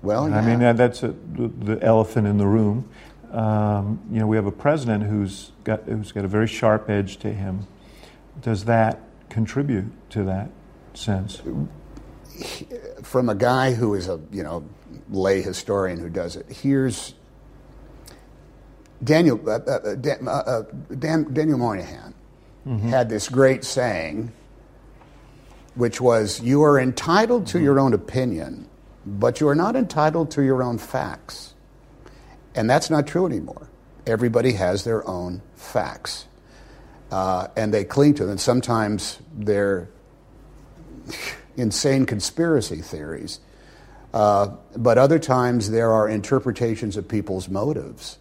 [0.02, 0.38] Well, yeah.
[0.38, 2.90] I mean that's a, the elephant in the room.
[3.32, 7.18] Um, you know, we have a president who's got who's got a very sharp edge
[7.18, 7.68] to him.
[8.42, 9.00] Does that
[9.30, 10.50] contribute to that
[10.94, 11.42] sense?
[13.04, 14.68] From a guy who is a you know
[15.10, 17.14] lay historian who does it, here's
[19.04, 20.64] Daniel uh, uh, Dan, uh, uh
[20.98, 22.14] Dan, Daniel Moynihan
[22.66, 22.90] mm-hmm.
[22.90, 24.32] had this great saying
[25.76, 28.68] which was you are entitled to your own opinion,
[29.06, 31.54] but you are not entitled to your own facts.
[32.56, 33.70] And that's not true anymore.
[34.08, 36.26] Everybody has their own facts.
[37.12, 38.38] Uh, and they cling to them.
[38.38, 39.90] Sometimes they're
[41.58, 43.40] insane conspiracy theories.
[44.14, 48.18] Uh, but other times there are interpretations of people's motives.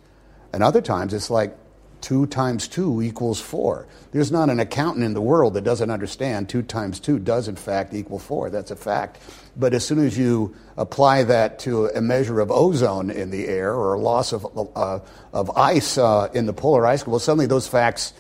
[0.53, 1.57] And other times it's like,
[2.05, 3.87] 2 times 2 equals 4.
[4.13, 7.57] There's not an accountant in the world that doesn't understand 2 times 2 does, in
[7.57, 8.51] fact, equal 4.
[8.51, 9.23] That's a fact.
[9.57, 13.73] But as soon as you apply that to a measure of ozone in the air
[13.73, 15.01] or a loss of, uh,
[15.33, 18.13] of ice uh, in the polar ice, well, suddenly those facts,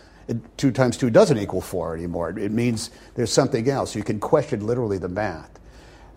[0.56, 2.38] 2 times 2 doesn't equal 4 anymore.
[2.38, 3.94] It means there's something else.
[3.94, 5.50] You can question literally the math.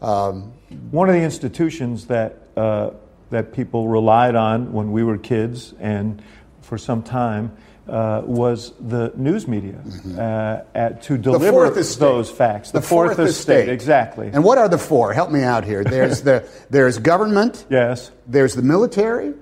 [0.02, 0.54] Um,
[0.92, 2.92] One of the institutions that, uh,
[3.30, 6.22] that people relied on when we were kids and
[6.62, 7.56] for some time
[7.88, 10.20] uh, was the news media mm-hmm.
[10.20, 12.72] uh, at, to deliver those facts.
[12.72, 13.60] The, the fourth, fourth estate.
[13.60, 13.70] estate.
[13.70, 14.30] exactly.
[14.32, 15.14] And what are the four?
[15.14, 15.84] Help me out here.
[15.84, 17.66] There's the there's government.
[17.70, 18.12] Yes.
[18.28, 19.34] There's the military.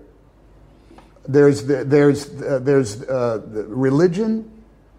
[1.27, 4.51] There's the, there's uh, there's uh, the religion,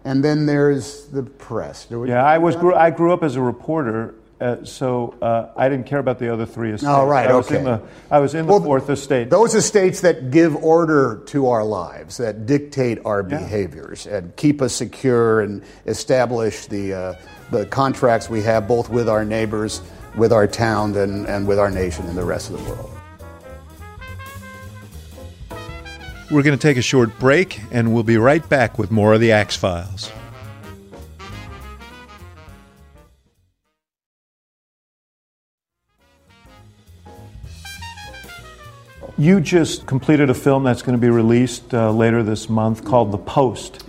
[0.07, 1.87] and then there's the press.
[1.89, 5.87] Yeah, I was grew, I grew up as a reporter uh, so uh, I didn't
[5.87, 6.87] care about the other three estates.
[6.87, 7.57] Oh, right, I was okay.
[7.57, 9.31] In the, I was in the fourth estate.
[9.31, 13.39] Those estates that give order to our lives, that dictate our yeah.
[13.39, 17.13] behaviors, and keep us secure and establish the, uh,
[17.49, 19.81] the contracts we have both with our neighbors,
[20.15, 22.96] with our town, and, and with our nation and the rest of the world.
[26.29, 29.21] We're going to take a short break, and we'll be right back with more of
[29.21, 30.11] the Axe Files.
[39.17, 43.13] You just completed a film that's going to be released uh, later this month called
[43.13, 43.85] The Post,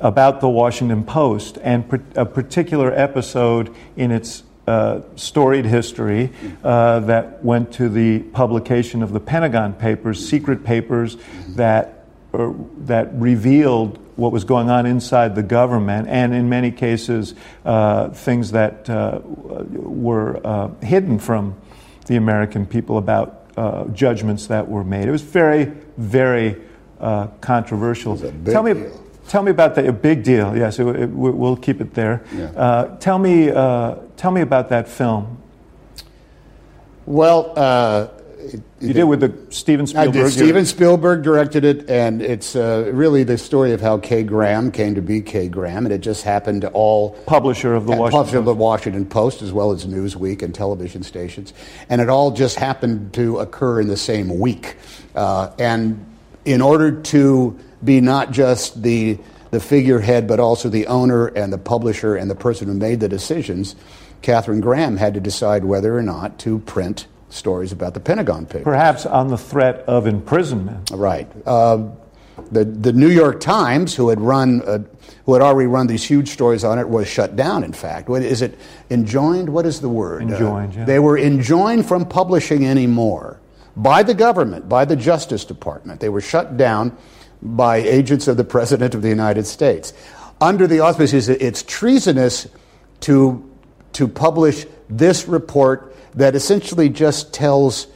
[0.00, 1.84] about the Washington Post, and
[2.16, 6.30] a particular episode in its uh, storied history
[6.62, 11.16] uh, that went to the publication of the Pentagon Papers, secret papers
[11.50, 17.34] that uh, that revealed what was going on inside the government, and in many cases,
[17.64, 21.56] uh, things that uh, were hidden from
[22.06, 25.08] the American people about uh, judgments that were made.
[25.08, 25.64] It was very,
[25.96, 26.56] very
[27.00, 28.16] uh, controversial.
[28.44, 29.04] tell me, deal.
[29.28, 29.86] tell me about that.
[29.86, 30.56] A big deal.
[30.56, 32.24] Yes, it, it, we'll keep it there.
[32.34, 32.44] Yeah.
[32.46, 35.36] Uh, tell me, uh, tell me about that film.
[37.06, 38.06] Well, uh,
[38.38, 40.12] it, You did with the Steven I Spielberg.
[40.12, 40.30] did.
[40.30, 44.94] Steven Spielberg directed it, and it's uh, really the story of how Kay Graham came
[44.94, 48.38] to be Kay Graham, and it just happened to all Publisher of the Washington publisher
[48.38, 51.52] of the Washington Post, as well as Newsweek and television stations,
[51.88, 54.76] and it all just happened to occur in the same week.
[55.16, 56.06] Uh, and
[56.44, 59.18] in order to be not just the
[59.50, 63.08] the figurehead, but also the owner and the publisher and the person who made the
[63.08, 63.76] decisions,
[64.22, 68.64] Katharine Graham had to decide whether or not to print stories about the Pentagon Papers.
[68.64, 70.90] Perhaps on the threat of imprisonment.
[70.92, 71.30] Right.
[71.46, 71.88] Uh,
[72.50, 74.78] the the New York Times, who had run, uh,
[75.26, 77.64] who had already run these huge stories on it, was shut down.
[77.64, 78.58] In fact, what is it?
[78.90, 79.48] Enjoined?
[79.48, 80.22] What is the word?
[80.22, 80.84] Uh, Enjoined, yeah.
[80.84, 83.40] They were enjoined from publishing anymore
[83.76, 86.00] by the government, by the Justice Department.
[86.00, 86.96] They were shut down
[87.42, 89.92] by agents of the President of the United States
[90.40, 91.28] under the auspices.
[91.28, 92.48] It's treasonous
[93.00, 93.48] to
[93.94, 97.86] to publish this report that essentially just tells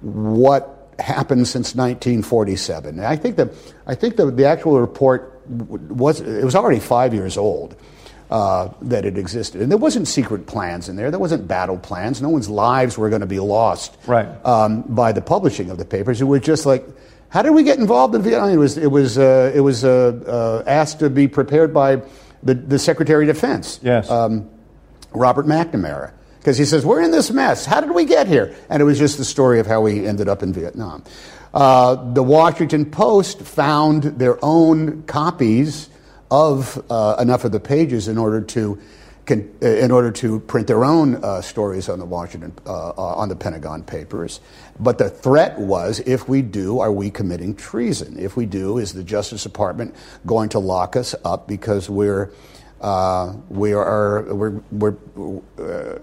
[0.00, 2.98] what happened since 1947.
[2.98, 3.50] And I think that
[3.86, 7.76] I think the, the actual report was it was already five years old
[8.30, 11.10] uh, that it existed, and there wasn't secret plans in there.
[11.10, 12.22] There wasn't battle plans.
[12.22, 14.28] No one's lives were going to be lost Right.
[14.46, 16.20] um, by the publishing of the papers.
[16.20, 16.84] It was just like.
[17.32, 18.50] How did we get involved in Vietnam?
[18.50, 22.02] It was, it was, uh, it was uh, uh, asked to be prepared by
[22.42, 23.78] the, the Secretary of Defense.
[23.84, 24.10] Yes.
[24.10, 24.50] Um,
[25.12, 27.66] Robert McNamara because he says, We're in this mess.
[27.66, 28.54] How did we get here?
[28.68, 31.04] And it was just the story of how we ended up in Vietnam.
[31.52, 35.90] Uh, the Washington Post found their own copies
[36.30, 38.78] of uh, enough of the pages in order to.
[39.26, 42.92] Con- uh, in order to print their own uh, stories on the Washington, uh, uh,
[42.96, 44.40] on the Pentagon Papers,
[44.80, 48.18] but the threat was: if we do, are we committing treason?
[48.18, 49.94] If we do, is the Justice Department
[50.24, 52.32] going to lock us up because we're
[52.80, 54.96] uh, we are we're we're,
[55.58, 55.98] uh,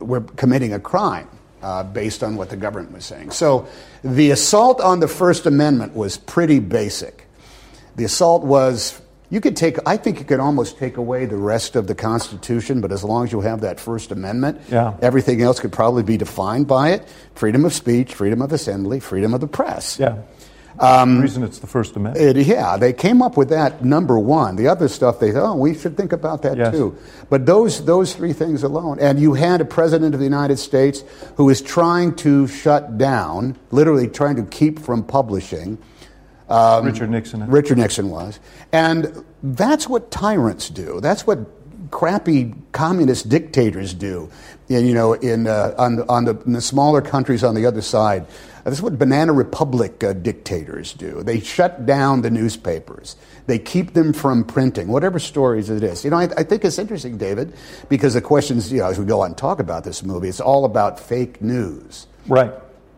[0.00, 1.28] we're committing a crime
[1.62, 3.30] uh, based on what the government was saying.
[3.30, 3.66] So
[4.04, 7.26] the assault on the First Amendment was pretty basic.
[7.96, 11.76] The assault was you could take I think you could almost take away the rest
[11.76, 14.94] of the Constitution, but as long as you have that First Amendment, Yeah.
[15.00, 19.32] everything else could probably be defined by it: freedom of speech, freedom of assembly, freedom
[19.32, 19.98] of the press.
[19.98, 20.16] Yeah.
[20.78, 22.36] Um, the reason it's the First Amendment.
[22.36, 24.56] It, yeah, they came up with that number one.
[24.56, 26.72] The other stuff, they thought, oh, we should think about that Yes.
[26.74, 26.96] too.
[27.28, 31.04] But those those three things alone, and you had a president of the United States
[31.36, 35.78] who is trying to shut down, literally trying to keep from publishing.
[36.48, 37.46] Um, Richard Nixon.
[37.50, 38.40] Richard Nixon was,
[38.72, 41.00] and that's what tyrants do.
[41.00, 41.38] That's what
[41.92, 44.28] crappy communist dictators do.
[44.68, 47.66] And, you know, in uh, on the, on the, in the smaller countries on the
[47.66, 48.26] other side,
[48.64, 51.22] this is what banana republic uh, dictators do.
[51.22, 53.16] They shut down the newspapers.
[53.46, 56.04] They keep them from printing whatever stories it is.
[56.04, 57.52] You know, I, I think it's interesting, David,
[57.88, 60.40] because the questions, you know, as we go on and talk about this movie, it's
[60.40, 62.06] all about fake news.
[62.26, 62.52] Right.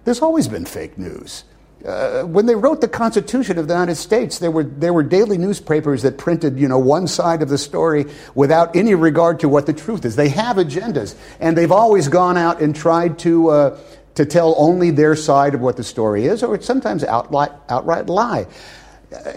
[0.05, 1.45] There's always been fake news.
[1.85, 5.37] Uh, when they wrote the Constitution of the United States, there were there were daily
[5.37, 9.67] newspapers that printed, you know, one side of the story without any regard to what
[9.67, 10.17] the truth is.
[10.17, 13.79] They have agendas, and they've always gone out and tried to uh,
[14.15, 18.47] to tell only their side of what the story is, or sometimes outright outright lie.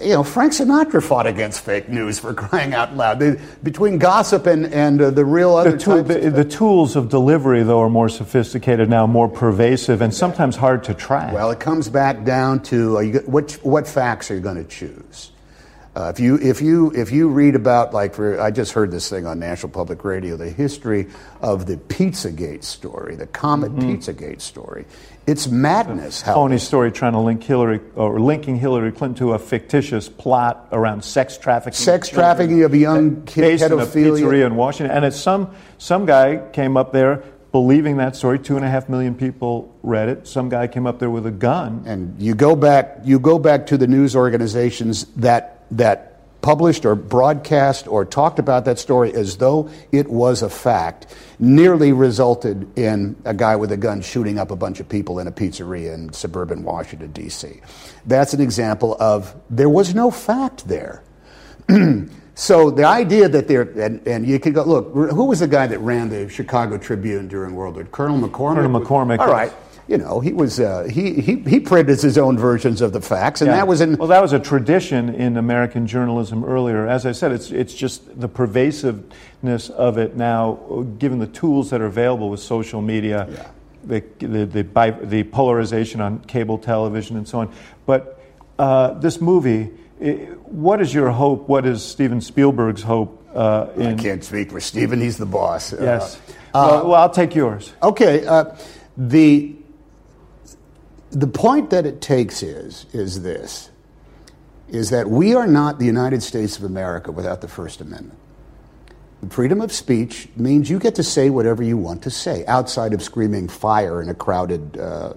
[0.02, 3.20] You know, Frank Sinatra fought against fake news for crying out loud.
[3.20, 6.96] The- between gossip and, and uh, the real other The, tool, types the, the tools
[6.96, 11.34] of delivery, though, are more sophisticated now, more pervasive, and sometimes hard to track.
[11.34, 15.32] Well, it comes back down to you, what what facts are you going to choose?
[15.96, 19.10] Uh, if you if you if you read about like for I just heard this
[19.10, 21.08] thing on National Public Radio, the history
[21.42, 24.86] of the Pizzagate story, the Comet Pizzagate story.
[25.28, 26.22] It's madness.
[26.22, 30.70] How phony story trying to link Hillary or linking Hillary Clinton to a fictitious plot
[30.72, 35.04] around sex trafficking, Sex trafficking of young kid- based in a pizzeria in Washington, and
[35.04, 38.40] it's some some guy came up there believing that story.
[38.40, 40.28] Two and a half million people read it.
[40.28, 41.84] Some guy came up there with a gun.
[41.86, 46.07] And you go back, you go back to the news organizations that that
[46.42, 51.92] published or broadcast or talked about that story as though it was a fact, nearly
[51.92, 55.32] resulted in a guy with a gun shooting up a bunch of people in a
[55.32, 57.62] pizzeria in suburban Washington D.C.
[58.06, 61.04] That's an example of there was no fact there.
[62.38, 65.66] So the idea that there, and, and you could go, look, who was the guy
[65.66, 67.86] that ran the Chicago Tribune during World War?
[67.86, 68.58] Colonel McCormick.
[68.58, 69.52] Colonel McCormick, All right.
[69.88, 73.40] You know, he was uh, he, he he printed his own versions of the facts,
[73.40, 73.56] and Yeah.
[73.56, 76.86] that was in well, that was a tradition in American journalism earlier.
[76.86, 81.80] As I said, it's it's just the pervasiveness of it now, given the tools that
[81.82, 83.48] are available with social media, Yeah.
[83.86, 87.54] the the the, bi- the polarization on cable television and so on.
[87.86, 88.20] But
[88.60, 89.70] uh, this movie,
[90.04, 90.06] i
[90.44, 91.48] what is your hope?
[91.48, 93.24] What is Steven Spielberg's hope?
[93.34, 95.72] Uh, I can't speak for Steven; He's the boss.
[95.72, 96.20] Uh, yes.
[96.54, 97.72] well, well, I'll take yours.
[97.82, 98.26] Okay.
[98.26, 98.54] Uh,
[98.98, 99.54] the
[101.18, 103.72] the point that it takes is is this
[104.70, 108.20] is that we are not the United States of America without the First Amendment.
[109.30, 113.02] Freedom of speech means you get to say whatever you want to say outside of
[113.02, 115.14] screaming fire in a crowded, uh,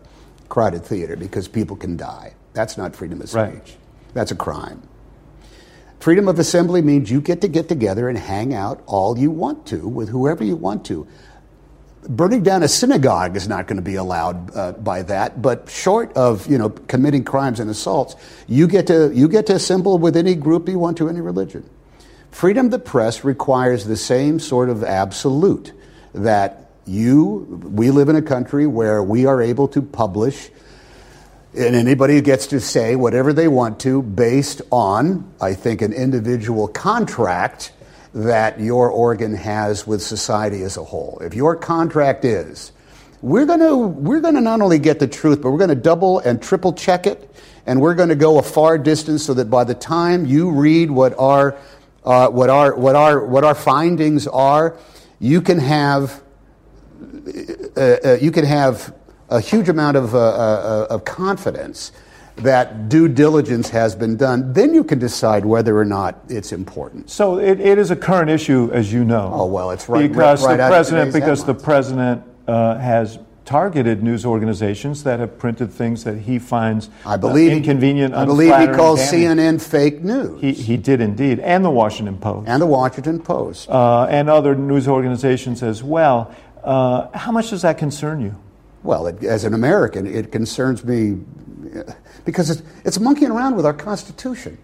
[0.49, 2.33] crowded theater because people can die.
[2.55, 3.37] That's not freedom of speech.
[3.37, 3.77] Right.
[4.15, 4.83] That's a crime.
[5.99, 9.67] Freedom of assembly means you get to get together and hang out all you want
[9.67, 11.07] to with whoever you want to.
[12.09, 16.13] Burning down a synagogue is not going to be allowed uh, by that, but short
[16.15, 18.17] of you know committing crimes and assaults,
[18.49, 21.69] you get to you get to assemble with any group you want to, any religion.
[22.31, 25.73] Freedom of the press requires the same sort of absolute
[26.15, 30.51] that you we live in a country where we are able to publish
[31.57, 36.69] and anybody gets to say whatever they want to based on, I think, an individual
[36.69, 37.73] contract
[38.15, 41.19] that your organ has with society as a whole.
[41.23, 42.73] If your contract is,
[43.23, 45.75] we're going to we're going to not only get the truth, but we're going to
[45.75, 47.35] double and triple check it,
[47.67, 50.91] and we're going to go a far distance so that by the time you read
[50.91, 51.57] what our
[52.05, 54.77] uh, what our what our what our findings are,
[55.19, 56.23] you can have
[57.77, 58.95] uh, uh, you can have
[59.31, 61.93] a huge amount of, uh, uh, of confidence
[62.37, 67.11] that due diligence has been done, then you can decide whether or not it's important.
[67.11, 69.31] So it, it is a current issue, as you know.
[69.35, 71.59] Oh well, it's right because right, right the president because headlines.
[71.59, 77.16] the president uh, has targeted news organizations that have printed things that he finds I
[77.16, 78.14] believe uh, inconvenient.
[78.14, 79.01] I believe he calls.
[79.01, 83.68] CNN fake news He, he did indeed, and the Washington Post, and the Washington Post.
[83.68, 86.33] uh, and other news organizations as well.
[86.62, 88.37] Uh, how much does that concern you?
[88.83, 91.18] Well, it, as an American, it concerns me
[91.74, 91.93] uh,
[92.25, 94.59] because it's, it's monkeying around with our Constitution.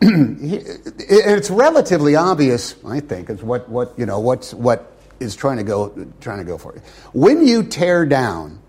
[0.02, 5.58] It- it's relatively obvious, I think, is what, what you know what's what is trying
[5.58, 6.74] to go trying to go for.
[7.12, 8.60] When you tear down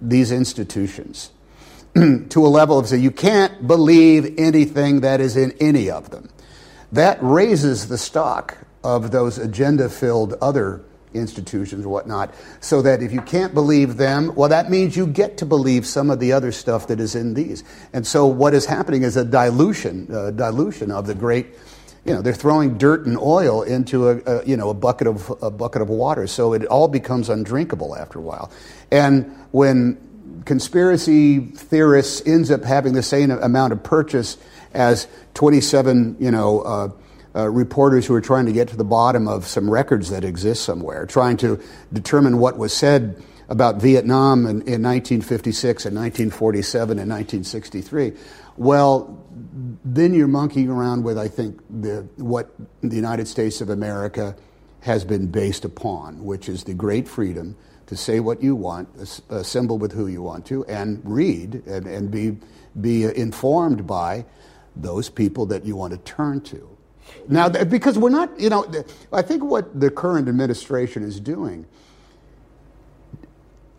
[0.00, 1.30] these institutions
[1.94, 6.28] to a level of say you can't believe anything that is in any of them,
[6.92, 10.82] that raises the stock of those agenda-filled other
[11.14, 15.38] institutions or whatnot, so that if you can't believe them, well, that means you get
[15.38, 17.64] to believe some of the other stuff that is in these.
[17.92, 21.46] And so what is happening is a dilution, uh, dilution of the great.
[22.04, 25.32] You know, they're throwing dirt and oil into a, a you know a bucket of
[25.40, 28.50] a bucket of water, so it all becomes undrinkable after a while.
[28.90, 29.98] And when
[30.44, 34.36] conspiracy theorists ends up having the same amount of purchase
[34.74, 36.88] as 27, you know, uh,
[37.34, 40.62] uh, reporters who are trying to get to the bottom of some records that exist
[40.62, 41.60] somewhere, trying to
[41.92, 48.12] determine what was said about Vietnam in, in 1956 and 1947 and 1963.
[48.56, 49.20] Well,
[49.84, 54.36] then you're monkeying around with, I think, the, what the United States of America
[54.80, 57.56] has been based upon, which is the great freedom
[57.86, 58.88] to say what you want,
[59.28, 62.36] assemble with who you want to, and read and, and be,
[62.80, 64.24] be informed by
[64.76, 66.73] those people that you want to turn to.
[67.28, 68.66] Now, because we're not, you know,
[69.12, 71.66] I think what the current administration is doing,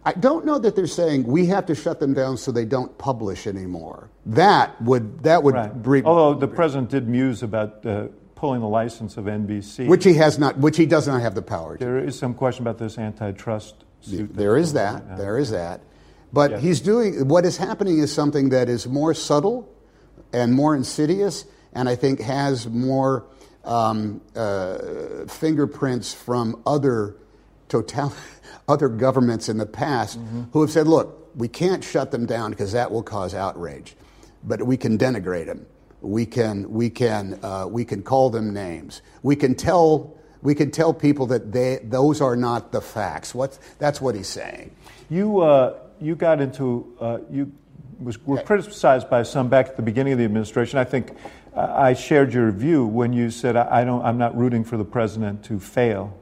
[0.08, 2.96] I don't know that they're saying we have to shut them down so they don't
[2.98, 4.10] publish anymore.
[4.28, 5.82] That would that would Right.
[5.84, 9.88] bre- Although the president did muse about uh, pulling the license of NBC.
[9.88, 11.84] which he has not, which he does not have the power to.
[11.84, 14.36] there is some question about this antitrust suit.
[14.36, 15.18] There is that.
[15.18, 15.82] There is that.
[16.32, 16.62] But Yes.
[16.62, 19.68] he's doing what is happening is something that is more subtle
[20.34, 21.46] and more insidious,
[21.76, 23.26] and I think has more
[23.66, 27.18] um, uh, fingerprints from other
[27.68, 28.14] total
[28.68, 30.18] other governments in the past
[30.54, 33.96] who have said, "Look, we can't shut them down because that will cause outrage,
[34.44, 35.66] but we can denigrate them.
[36.02, 39.02] We can we can uh, we can call them names.
[39.22, 43.34] We can tell." We can tell people that they, those are not the facts.
[43.34, 44.76] What, that's what he's saying.
[45.10, 47.52] You uh, you got into uh, you
[48.00, 50.80] was were criticized by some back at the beginning of the administration.
[50.80, 51.16] I think
[51.56, 55.44] I shared your view when you said I, don't I'm not rooting for the president
[55.46, 56.18] to fail.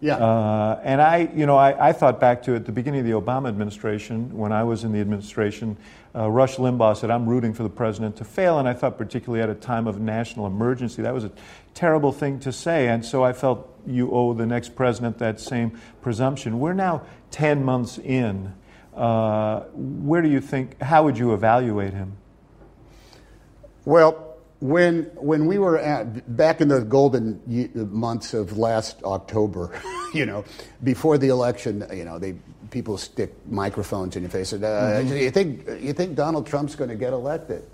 [0.00, 0.16] Yeah.
[0.16, 3.12] Uh, and I, you know, I, I thought back to at the beginning of the
[3.12, 5.76] Obama administration, when I was in the administration,
[6.14, 8.60] uh, Rush Limbaugh said, I'm rooting for the president to fail.
[8.60, 11.32] And I thought, particularly at a time of national emergency, that was a
[11.74, 12.88] terrible thing to say.
[12.88, 16.60] And so I felt you owe the next president that same presumption.
[16.60, 18.54] We're now 10 months in.
[18.94, 22.16] Uh, where do you think, how would you evaluate him?
[23.84, 24.27] Well,
[24.60, 27.40] when when we were at back in the golden
[27.92, 29.70] months of last October,
[30.14, 30.44] you know,
[30.82, 32.34] before the election, you know, they
[32.70, 36.90] people stick microphones in your face and uh, you think you think Donald Trump's going
[36.90, 37.64] to get elected,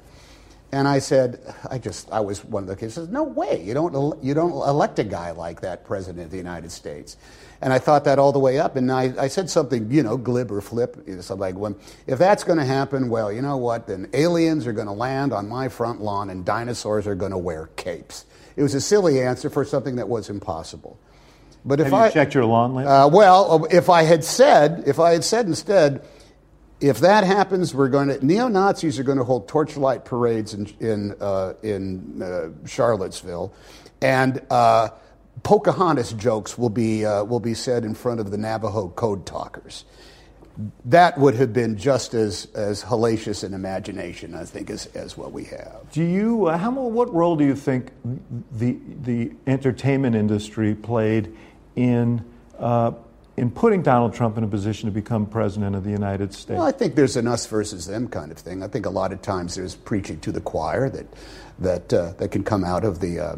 [0.72, 2.95] And I said, I just, I was one of the kids.
[2.95, 6.37] Says, no way, you don't, you don't elect a guy like that president of the
[6.37, 7.16] United States.
[7.61, 8.77] And I thought that all the way up.
[8.77, 11.77] And I, I said something, you know, glib or flip, you know, something like, well,
[12.07, 13.87] if that's going to happen, well, you know what?
[13.87, 17.39] Then aliens are going to land on my front lawn and dinosaurs are going to
[17.39, 18.27] wear capes.
[18.57, 20.99] It was a silly answer for something that was impossible.
[21.65, 22.93] But if Have I checked your lawn lately?
[22.93, 26.05] Uh, well, if I had said, if I had said instead,
[26.81, 30.67] if that happens, we're going to neo Nazis are going to hold torchlight parades in
[30.81, 33.55] in uh, in uh, Charlottesville,
[34.03, 34.91] and uh,
[35.43, 39.85] Pocahontas jokes will be uh, will be said in front of the Navajo code talkers.
[40.85, 45.32] That would have been just as, as hellacious in imagination, I think, as, as what
[45.32, 45.91] we have.
[45.91, 47.91] Do you, uh, how, what role do you think
[48.53, 51.35] the, the entertainment industry played
[51.74, 52.24] in
[52.57, 52.93] uh,
[53.37, 56.57] in putting Donald Trump in a position to become president of the United States?
[56.57, 58.62] Well, I think there's an us versus them kind of thing.
[58.62, 61.07] I think a lot of times there's preaching to the choir that
[61.59, 63.37] that uh, that can come out of the uh,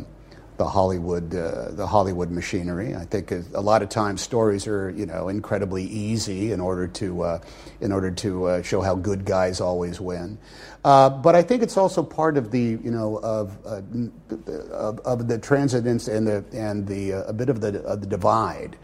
[0.57, 2.95] the Hollywood uh, the Hollywood machinery.
[2.95, 7.23] I think a lot of times stories are you know incredibly easy in order to
[7.23, 7.41] uh,
[7.81, 10.39] in order to uh, show how good guys always win.
[10.85, 15.39] Uh, but I think it's also part of the you know of of, of, the
[15.39, 18.77] transcendence and the and the a bit of the of the divide.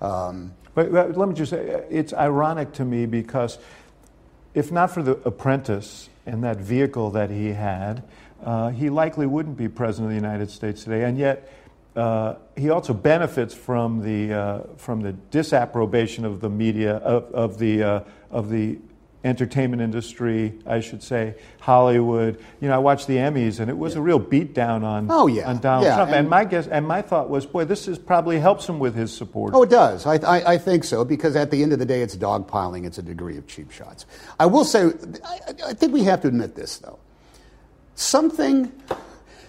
[0.00, 3.58] Um, but, but, let me just say, it's ironic to me because
[4.54, 8.02] if not for the apprentice and that vehicle that he had,
[8.44, 11.04] uh, he likely wouldn't be president of the United States today.
[11.04, 11.50] And yet,
[11.96, 17.58] uh, he also benefits from the uh, from the disapprobation of the media of, of
[17.58, 18.78] the uh, of the
[19.24, 22.38] entertainment industry, I should say, Hollywood.
[22.60, 24.00] You know, I watched the Emmys, and it was yeah.
[24.00, 25.48] a real beatdown on oh, yeah.
[25.48, 25.96] on Donald yeah.
[25.96, 26.10] Trump.
[26.10, 28.94] And, and, my guess and my thought was, boy, this is probably helps him with
[28.94, 29.54] his support.
[29.54, 30.04] Oh, it does.
[30.04, 32.84] I, I, I, think so because at the end of the day, it's dogpiling.
[32.84, 34.04] It's a degree of cheap shots.
[34.38, 34.90] I will say,
[35.24, 35.38] I,
[35.68, 36.98] I think we have to admit this though.
[37.94, 38.72] Something.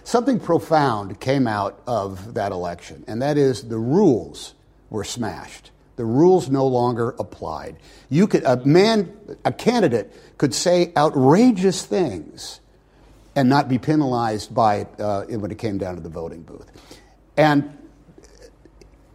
[0.04, 4.54] Something profound came out of that election, and that is the rules
[4.88, 5.72] were smashed.
[5.96, 7.76] The rules no longer applied.
[8.08, 9.12] You could, a man,
[9.44, 12.60] a candidate could say outrageous things
[13.34, 16.70] and not be penalized by uh, when it came down to the voting booth.
[17.36, 17.76] And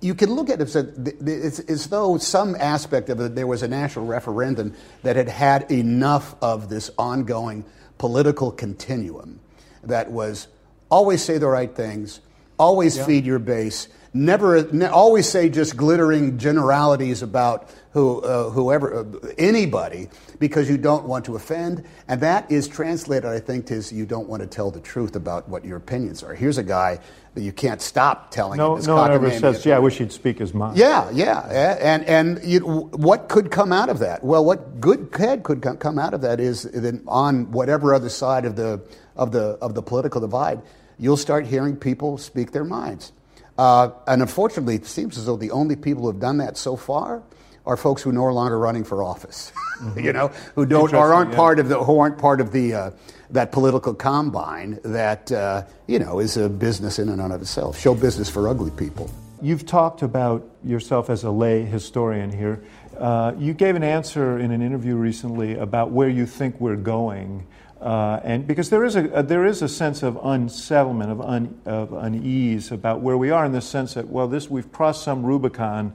[0.02, 3.68] you can look at it as, as though some aspect of it, there was a
[3.68, 4.74] national referendum
[5.04, 7.64] that had had enough of this ongoing
[8.02, 9.40] political continuum
[9.84, 10.48] that was
[10.90, 12.20] always say the right things,
[12.58, 13.06] always yeah.
[13.06, 19.04] feed your base, never, ne- always say just glittering generalities about who, uh, whoever, uh,
[19.38, 21.86] anybody, because you don't want to offend.
[22.08, 25.48] And that is translated, I think, to you don't want to tell the truth about
[25.48, 26.34] what your opinions are.
[26.34, 27.02] Here's a guy
[27.36, 28.58] you can't stop telling.
[28.58, 32.04] No, no one ever says, "Yeah, I wish he'd speak his mind." Yeah, yeah, and
[32.06, 34.24] and you, what could come out of that?
[34.24, 38.46] Well, what good head could come out of that is that on whatever other side
[38.46, 38.82] of the
[39.16, 40.62] of the of the political divide,
[41.00, 43.14] you'll start hearing people speak their minds.
[43.58, 46.76] Uh, and unfortunately, it seems as though the only people who have done that so
[46.76, 47.22] far
[47.66, 49.52] are folks who are no longer running for office.
[49.82, 50.00] Mm-hmm.
[50.00, 51.38] you know, who don't or aren't yeah.
[51.38, 52.92] part of the who aren't part of the uh,
[53.32, 57.80] that political combine that uh, you know is a business in and of itself.
[57.80, 59.10] Show business for ugly people.
[59.42, 62.64] You've talked about yourself as a lay historian here.
[62.98, 67.48] Uh, you gave an answer in an interview recently about where you think we're going
[67.82, 71.60] uh, and because there is a, a, there is a sense of unsettlement of, un,
[71.66, 75.26] of unease about where we are in the sense that well this we've crossed some
[75.26, 75.92] Rubicon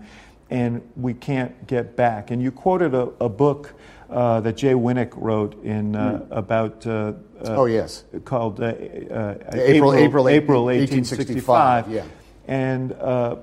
[0.51, 3.73] and we can't get back and you quoted a, a book
[4.11, 6.27] uh, that Jay Winik wrote in uh, mm.
[6.37, 12.05] about uh, uh, Uh, oh yes called uh, uh April April April 1865 yeah
[12.47, 13.37] and uh,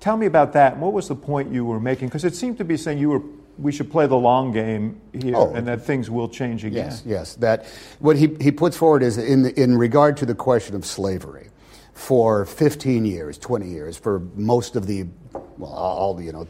[0.00, 2.64] tell me about that what was the point you were making because it seemed to
[2.64, 3.22] be saying you were
[3.58, 6.86] we should play the long game here oh, and that things will change again.
[6.86, 7.34] Yes, yes.
[7.36, 7.66] That
[7.98, 11.48] what he, he puts forward is in, in regard to the question of slavery
[11.92, 16.46] for 15 years, 20 years, for most of the, well, all, the, you know,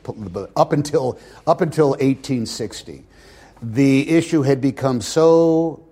[0.57, 3.05] up until, up until 1860,
[3.63, 5.88] the issue had become so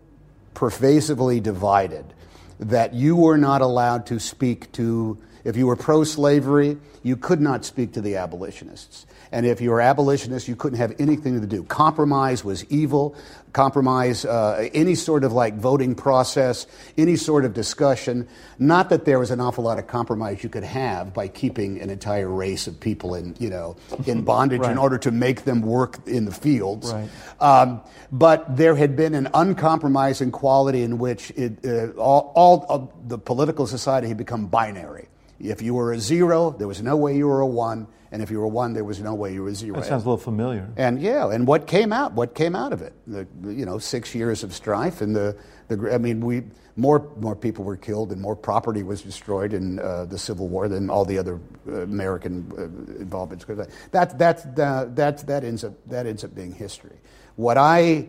[0.57, 2.15] pervasively divided
[2.59, 7.41] that you were not allowed to speak to, if you were pro slavery, you could
[7.41, 9.07] not speak to the abolitionists.
[9.31, 11.63] And if you were abolitionist, you couldn't have anything to do.
[11.63, 13.15] Compromise was evil.
[13.53, 16.67] Compromise, uh, any sort of like voting process,
[16.99, 18.27] any sort of discussion.
[18.59, 21.91] Not that there was an awful lot of compromise you could have by keeping an
[21.91, 24.73] entire race of people in, you know, in bondage right.
[24.73, 26.93] in order to make them work in the fields.
[26.93, 27.09] Right.
[27.41, 33.09] Um, but there had been an uncompromising quality in which it, uh, all, all of
[33.09, 35.07] the political society had become binary
[35.39, 38.31] If you were a zero, there was no way you were a one, and if
[38.31, 39.77] you were a one, there was no way you were a zero.
[39.77, 40.71] That sounds a little familiar.
[40.77, 42.13] And yeah, and what came out?
[42.13, 42.95] What came out of it?
[43.07, 45.37] The, you know, six years of strife, and the,
[45.69, 46.45] the I mean, we
[46.77, 50.69] more more people were killed, and more property was destroyed in uh, the Civil War
[50.69, 52.63] than all the other uh, American uh,
[53.01, 53.45] involvements.
[53.45, 56.97] That that that that that ends up that ends up being history.
[57.37, 58.07] What I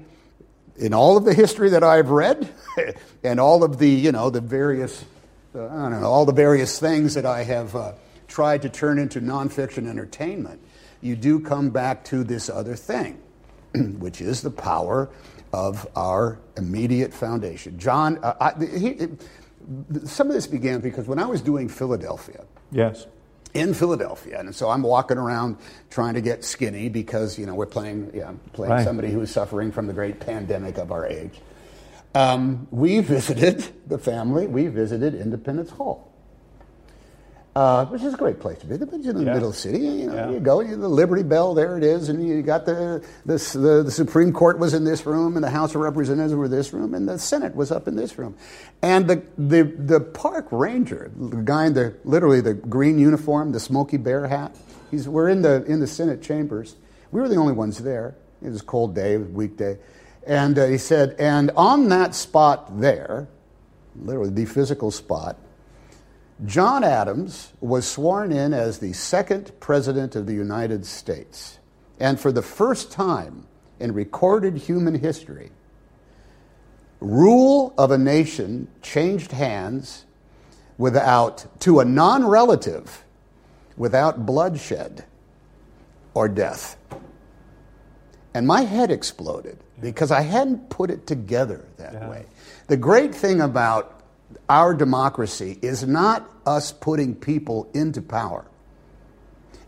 [0.77, 2.53] in all of the history that I've read,
[3.23, 5.03] and all of the you know the various
[5.57, 7.93] uh, I don't know all the various things that I have uh,
[8.27, 10.61] tried to turn into nonfiction entertainment,
[11.01, 13.21] you do come back to this other thing,
[13.73, 15.09] which is the power
[15.53, 17.79] of our immediate foundation.
[17.79, 19.07] John, uh, I, he,
[20.05, 22.45] some of this began because when I was doing Philadelphia.
[22.71, 23.07] Yes.
[23.53, 25.57] In Philadelphia, and so I'm walking around
[25.89, 28.83] trying to get skinny because you know we're playing, yeah, playing right.
[28.83, 31.39] somebody who is suffering from the great pandemic of our age.
[32.17, 34.47] Um, we visited the family.
[34.47, 36.11] We visited Independence Hall,
[37.55, 38.73] uh, which is a great place to be.
[38.73, 39.33] It's in the yeah.
[39.35, 39.77] middle city.
[39.77, 40.29] You know, yeah.
[40.31, 43.83] you go, you, the Liberty Bell, there it is, and you got the, this, the
[43.83, 46.95] the Supreme Court was in this room, and the House of Representatives were this room,
[46.95, 48.35] and the Senate was up in this room,
[48.81, 53.59] and the the the park ranger, the guy in the literally the green uniform, the
[53.59, 54.57] Smokey Bear hat.
[54.89, 56.77] He's we're in the in the Senate chambers.
[57.11, 58.15] We were the only ones there.
[58.41, 59.77] It was a cold day, it was a weekday,
[60.27, 63.27] and uh, he said, and on that spot there,
[63.95, 65.37] literally the physical spot
[66.45, 71.57] John Adams was sworn in as the second president of the United States.
[71.99, 73.47] And for the first time
[73.79, 75.49] in recorded human history,
[76.99, 80.05] rule of a nation changed hands
[80.77, 83.03] without to a non-relative
[83.75, 85.05] without bloodshed
[86.13, 86.77] or death.
[88.37, 92.07] And my head exploded because I hadn't put it together that yeah.
[92.07, 92.25] way.
[92.67, 94.03] The great thing about
[94.47, 98.45] our democracy is not us putting people into power.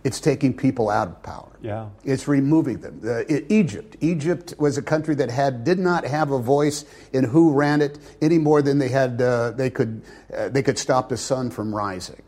[0.04, 1.52] It's taking people out of power.
[1.64, 1.90] Yeah.
[2.04, 3.02] It's removing them.
[3.04, 3.98] Uh, Egypt.
[4.02, 7.98] Egypt was a country that had did not have a voice in who ran it
[8.22, 9.20] any more than they had.
[9.20, 12.22] Uh, they could uh, they could stop the sun from rising.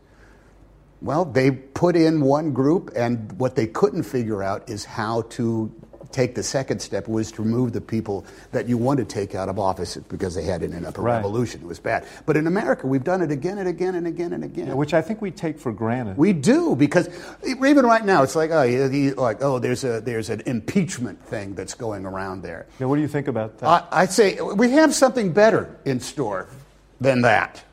[1.00, 5.72] Well, they put in one group, and what they couldn't figure out is how to
[6.12, 9.48] take the second step was to remove the people that you want to take out
[9.48, 11.16] of office because they had ended up a right.
[11.16, 11.60] revolution.
[11.62, 12.06] It was bad.
[12.26, 14.68] But in America, we've done it again and again and again and again.
[14.68, 16.16] Yeah, which I think we take for granted.
[16.16, 17.08] We do because
[17.44, 21.54] even right now, it's like oh, he, like oh, there's a there's an impeachment thing
[21.54, 22.66] that's going around there.
[22.78, 23.66] Yeah, what do you think about that?
[23.66, 26.48] I, I'd say we have something better in store
[27.00, 27.64] than that.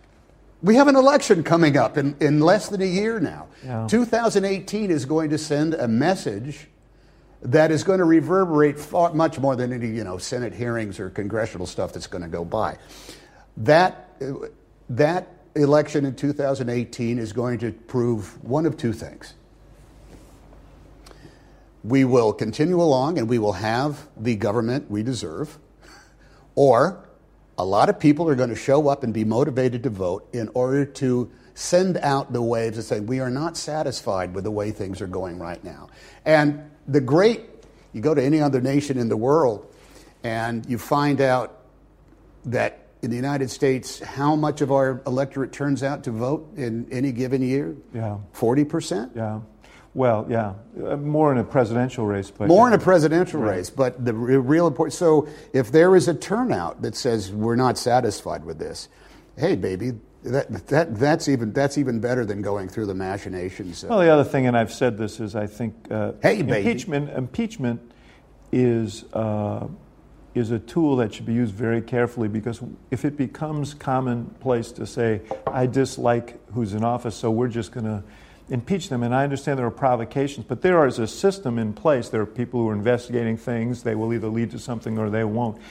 [0.62, 3.48] We have an election coming up in, in less than a year now.
[3.64, 3.88] Yeah.
[3.90, 6.68] 2018 is going to send a message
[7.42, 11.10] that is going to reverberate far, much more than any you know Senate hearings or
[11.10, 12.78] congressional stuff that's going to go by.
[13.58, 14.22] That
[14.90, 19.34] that election in 2018 is going to prove one of two things.
[21.84, 25.58] We will continue along and we will have the government we deserve,
[26.56, 27.10] or
[27.58, 30.50] a lot of people are going to show up and be motivated to vote in
[30.54, 34.72] order to send out the waves and say, we are not satisfied with the way
[34.72, 35.90] things are going right now.
[36.24, 37.42] And the great,
[37.94, 39.66] you go to any other nation in the world
[40.24, 41.60] and you find out
[42.46, 46.88] that in the United States, how much of our electorate turns out to vote in
[46.92, 47.76] any given year?
[47.94, 48.18] Yeah.
[48.34, 49.16] 40%?
[49.16, 49.40] Yeah.
[49.96, 50.54] Well, yeah,
[50.86, 53.58] uh, more in a presidential race, but more in a presidential right.
[53.58, 53.72] race.
[53.72, 54.94] But the real important.
[54.94, 58.88] So, if there is a turnout that says we're not satisfied with this,
[59.36, 63.84] hey, baby, that, that, that's, even, that's even better than going through the machinations.
[63.84, 67.80] Well, the other thing, and I've said this, is I think uh, hey, impeachment, impeachment
[68.52, 69.68] is, uh,
[70.36, 72.62] is a tool that should be used very carefully because
[72.92, 77.86] if it becomes commonplace to say, I dislike who's in office, so we're just going
[77.86, 78.04] to
[78.50, 79.04] impeach them.
[79.04, 82.10] And I understand there are provocations, but there is a system in place.
[82.10, 83.84] There are people who are investigating things.
[83.84, 85.62] They will either lead to something or they won't.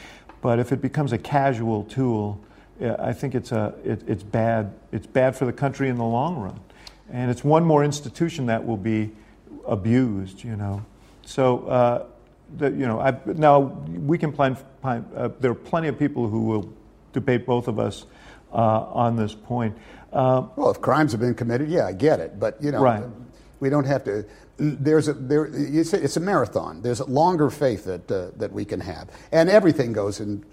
[0.40, 2.40] But if it becomes a casual tool,
[2.80, 4.74] I think it's, a, it, it's, bad.
[4.92, 6.60] it's bad for the country in the long run.
[7.10, 9.10] And it's one more institution that will be
[9.66, 10.84] abused, you know.
[11.24, 12.06] So, uh,
[12.56, 16.42] the, you know, I, now we can plan, uh, there are plenty of people who
[16.42, 16.72] will
[17.12, 18.06] debate both of us
[18.52, 19.76] uh, on this point.
[20.12, 22.38] Uh, well, if crimes have been committed, yeah, I get it.
[22.38, 23.04] But, you know, right.
[23.60, 24.24] we don't have to.
[24.56, 26.82] There's a, there, it's a, it's a marathon.
[26.82, 29.10] There's a longer faith that, uh, that we can have.
[29.30, 30.44] And everything goes in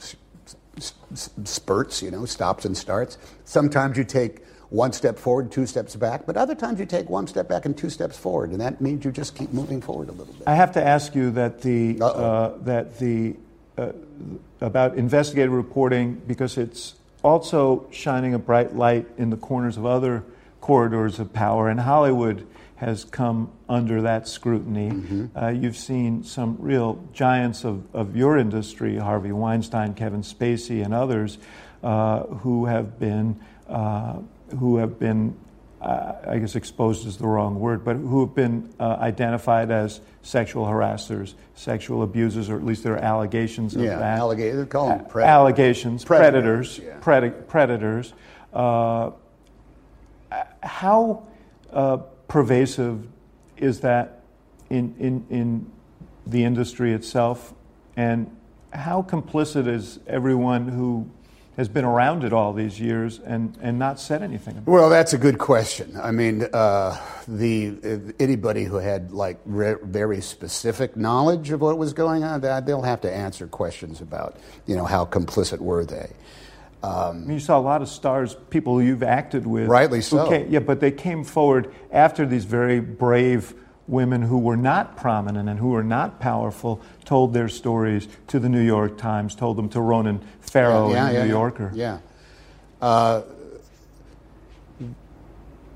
[0.80, 3.17] spurts, you know, stops and starts.
[3.45, 7.28] Sometimes you take one step forward, two steps back, but other times you take one
[7.28, 10.11] step back and two steps forward, and that means you just keep moving forward a
[10.11, 10.43] little bit.
[10.47, 13.36] I have to ask you that the uh, that the
[13.78, 13.91] uh,
[14.61, 20.23] about investigative reporting because it's also shining a bright light in the corners of other
[20.61, 22.45] corridors of power, in Hollywood
[22.86, 24.91] has come under that scrutiny.
[24.91, 25.36] Mm-hmm.
[25.36, 30.93] Uh, you've seen some real giants of, of your industry, Harvey Weinstein, Kevin Spacey, and
[30.93, 31.39] others,
[31.83, 34.19] uh, who have been uh,
[34.59, 35.36] who have been,
[35.81, 39.99] uh, I guess, exposed is the wrong word, but who have been uh, identified as
[40.21, 44.19] sexual harassers, sexual abusers, or at least there are allegations of yeah, that.
[44.19, 45.33] Allega- call them predators.
[45.33, 47.33] Allegations, predators, predators.
[47.33, 47.43] Yeah.
[47.47, 48.13] predators.
[48.53, 49.11] Uh,
[50.61, 51.23] how
[52.28, 53.07] pervasive
[53.57, 54.21] is that
[54.69, 55.71] in, in, in
[56.26, 57.53] the industry itself?
[57.95, 58.36] And
[58.73, 61.09] how complicit is everyone who
[61.57, 65.13] has been around it all these years and, and not said anything about Well, that's
[65.13, 65.97] a good question.
[66.01, 71.93] I mean, uh, the anybody who had like re- very specific knowledge of what was
[71.93, 76.11] going on, they'll have to answer questions about, you know, how complicit were they.
[76.86, 79.67] Um, you saw a lot of stars, people you've acted with.
[79.67, 80.29] Rightly so.
[80.29, 83.55] Came, yeah, but they came forward after these very brave
[83.88, 88.49] women who were not prominent and who were not powerful told their stories to the
[88.49, 91.71] New York Times, told them to Ronan Farrow yeah, yeah, in the yeah, New Yorker.
[91.73, 91.99] Yeah.
[92.81, 93.21] Uh,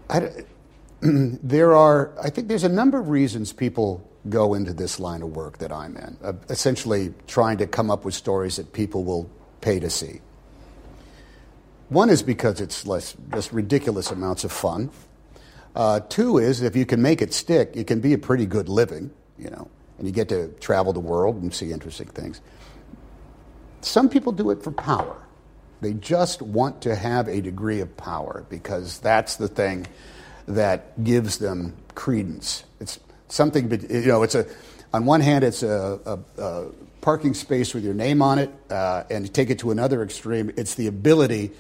[0.10, 0.30] I,
[1.02, 5.36] there are, I think there's a number of reasons people go into this line of
[5.36, 9.30] work that I'm in, uh, essentially trying to come up with stories that people will
[9.62, 10.22] pay to see.
[11.90, 14.92] One is because it's less, just ridiculous amounts of fun.
[15.76, 18.70] Uh, two is if you can make it stick, it can be a pretty good
[18.70, 19.68] living, you know,
[19.98, 22.42] and you get to travel the world and see interesting things.
[23.82, 25.16] Some people do it for power.
[25.82, 29.88] They just want to have a degree of power because that's the thing
[30.48, 32.66] that gives them credence.
[32.80, 34.46] It's something, you know, it's a,
[34.94, 36.66] on one hand, it's a, a, a
[37.02, 40.52] parking space with your name on it, uh, and to take it to another extreme,
[40.58, 41.52] it's the ability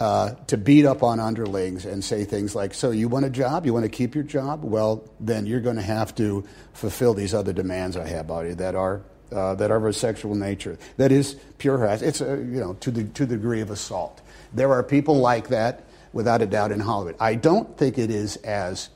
[0.00, 3.66] uh, to beat up on underlings and say things like, So you want a job?
[3.66, 4.64] You want to keep your job?
[4.64, 8.54] Well, then you're going to have to fulfill these other demands I have on you
[8.56, 9.02] that are.
[9.30, 10.76] Uh, that are of a sexual nature.
[10.96, 12.08] That is pure harassment.
[12.08, 14.20] It's a, you know to the to the degree of assault.
[14.52, 17.14] There are people like that, without a doubt, in Hollywood.
[17.20, 18.88] I don't think it is as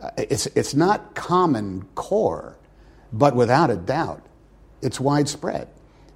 [0.00, 2.56] uh, it's it's not common core,
[3.12, 4.24] but without a doubt,
[4.80, 5.68] it's widespread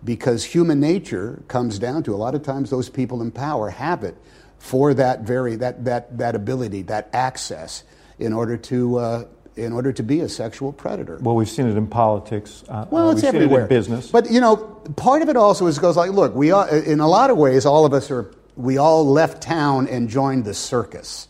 [0.07, 4.04] because human nature comes down to a lot of times those people in power have
[4.04, 4.16] it
[4.59, 7.84] for that very that that that ability that access
[8.18, 9.24] in order to uh,
[9.57, 11.18] in order to be a sexual predator.
[11.20, 12.62] Well, we've seen it in politics.
[12.68, 13.61] Uh, well, it's we've everywhere.
[13.61, 14.11] It in business.
[14.11, 14.57] But you know,
[14.96, 17.66] part of it also is goes like, look, we are, in a lot of ways,
[17.66, 18.30] all of us are.
[18.54, 21.28] We all left town and joined the circus,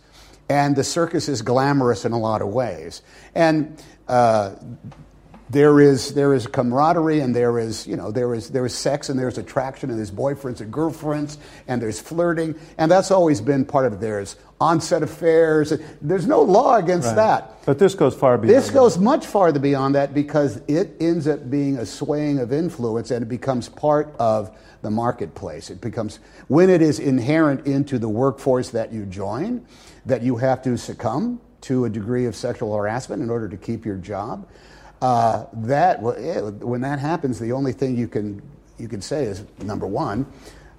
[0.48, 3.02] and the circus is glamorous in a lot of ways.
[3.34, 4.54] And uh,
[5.50, 9.08] there is there is camaraderie and there is you know there is there is sex
[9.08, 11.38] and there's attraction and there's boyfriends and girlfriends
[11.68, 14.00] and there's flirting and that's always been part of it.
[14.00, 15.72] There's onset affairs.
[16.00, 17.16] There's no law against right.
[17.16, 17.66] that.
[17.66, 18.56] But this goes far beyond.
[18.56, 23.10] This goes much farther beyond that because it ends up being a swaying of influence
[23.10, 25.70] and it becomes part of the marketplace.
[25.70, 26.18] It becomes
[26.48, 29.66] when it is inherent into the workforce that you join
[30.06, 33.84] that you have to succumb to a degree of sexual harassment in order to keep
[33.84, 34.46] your job.
[35.02, 38.42] Uh, that when that happens, the only thing you can
[38.78, 40.26] you can say is number one.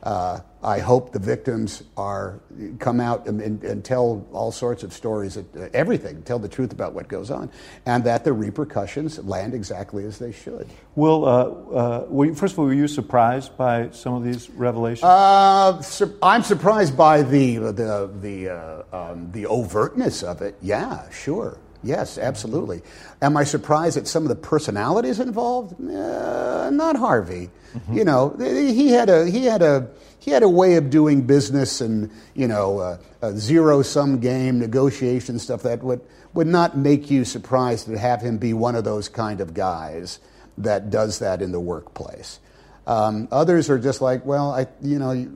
[0.04, 2.40] Uh, I hope the victims are
[2.80, 5.44] come out and, and, and tell all sorts of stories, uh,
[5.74, 7.50] everything, tell the truth about what goes on,
[7.86, 10.68] and that the repercussions land exactly as they should.
[10.96, 15.04] Well, uh, uh you, first of all, were you surprised by some of these revelations?
[15.04, 20.56] Uh, sur- I'm surprised by the the the uh, um, the overtness of it.
[20.62, 21.58] Yeah, sure.
[21.88, 22.82] Yes, absolutely.
[23.22, 25.74] Am I surprised at some of the personalities involved?
[25.80, 27.50] Uh, not Harvey.
[27.74, 27.98] Mm-hmm.
[27.98, 29.88] You know, he had a he had a
[30.20, 34.60] he had a way of doing business and you know uh, a zero sum game
[34.60, 36.02] negotiation stuff that would
[36.34, 40.20] would not make you surprised to have him be one of those kind of guys
[40.58, 42.40] that does that in the workplace.
[42.86, 45.30] Um, others are just like, well, I you know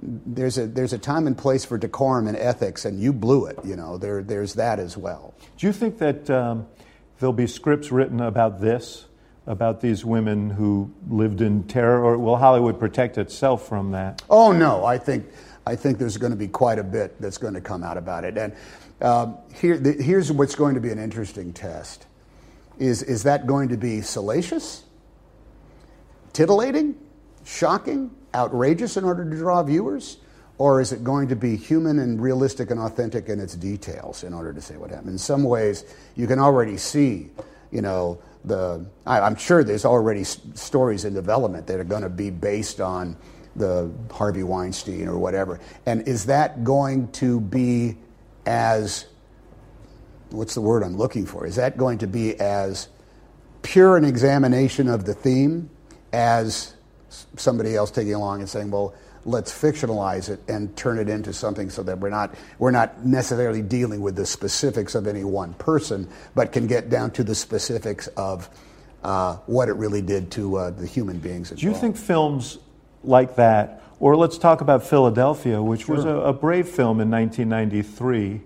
[0.00, 3.58] there's a there's a time and place for decorum and ethics, and you blew it.
[3.64, 5.34] You know, there there's that as well.
[5.56, 6.66] Do you think that um,
[7.18, 9.06] there'll be scripts written about this,
[9.46, 14.22] about these women who lived in terror, or will Hollywood protect itself from that?
[14.30, 15.26] Oh no, I think
[15.66, 18.24] I think there's going to be quite a bit that's going to come out about
[18.24, 18.38] it.
[18.38, 18.54] And
[19.00, 22.06] um, here the, here's what's going to be an interesting test:
[22.78, 24.84] is is that going to be salacious,
[26.32, 26.94] titillating,
[27.44, 28.12] shocking?
[28.34, 30.18] Outrageous in order to draw viewers?
[30.58, 34.34] Or is it going to be human and realistic and authentic in its details in
[34.34, 35.10] order to say what happened?
[35.10, 35.84] In some ways,
[36.16, 37.30] you can already see,
[37.70, 42.02] you know, the, I, am sure there's already s- stories in development that are going
[42.02, 43.16] to be based on
[43.54, 45.60] the Harvey Weinstein or whatever.
[45.86, 47.96] And is that going to be
[48.44, 49.06] as
[50.30, 51.46] what's the word I'm looking for?
[51.46, 52.88] Is that going to be as
[53.62, 55.70] pure an examination of the theme
[56.12, 56.74] as
[57.08, 58.94] somebody else taking along and saying, well,
[59.24, 63.62] let's fictionalize it and turn it into something so that we're not we're not necessarily
[63.62, 68.06] dealing with the specifics of any one person, but can get down to the specifics
[68.08, 68.48] of
[69.02, 71.50] uh, what it really did to uh, the human beings.
[71.50, 72.58] Do you think films
[73.04, 75.96] like that, or let's talk about Philadelphia, which sure.
[75.96, 78.40] was a, a, brave film in 1993?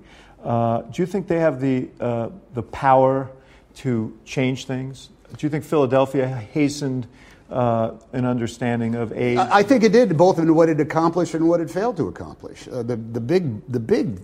[0.44, 3.30] Uh, do you think they have the uh, the power
[3.76, 5.08] to change things?
[5.36, 7.06] Do you think Philadelphia hastened?
[7.52, 9.38] Uh, an understanding of AIDS?
[9.38, 12.66] I think it did, both in what it accomplished and what it failed to accomplish.
[12.66, 14.20] Uh, the, the big, the big,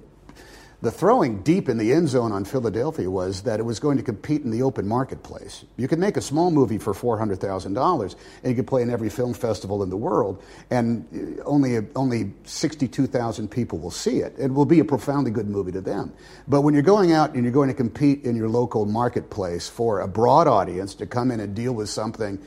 [0.81, 4.03] the throwing deep in the end zone on Philadelphia was that it was going to
[4.03, 5.67] compete in the open marketplace.
[5.77, 8.81] You could make a small movie for four hundred thousand dollars, and you could play
[8.81, 11.05] in every film festival in the world, and
[11.45, 14.33] only only sixty-two thousand people will see it.
[14.39, 16.13] It will be a profoundly good movie to them.
[16.47, 20.01] But when you're going out and you're going to compete in your local marketplace for
[20.01, 22.39] a broad audience to come in and deal with something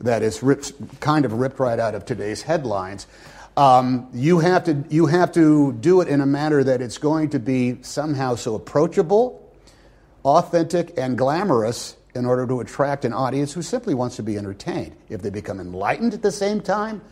[0.00, 3.06] that is ripped, kind of ripped right out of today's headlines.
[3.56, 7.30] Um, you, have to, you have to do it in a manner that it's going
[7.30, 9.52] to be somehow so approachable,
[10.24, 14.96] authentic, and glamorous in order to attract an audience who simply wants to be entertained.
[15.08, 17.02] If they become enlightened at the same time,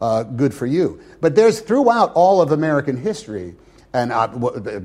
[0.00, 1.00] uh, good for you.
[1.20, 3.56] But there's throughout all of American history
[3.92, 4.12] and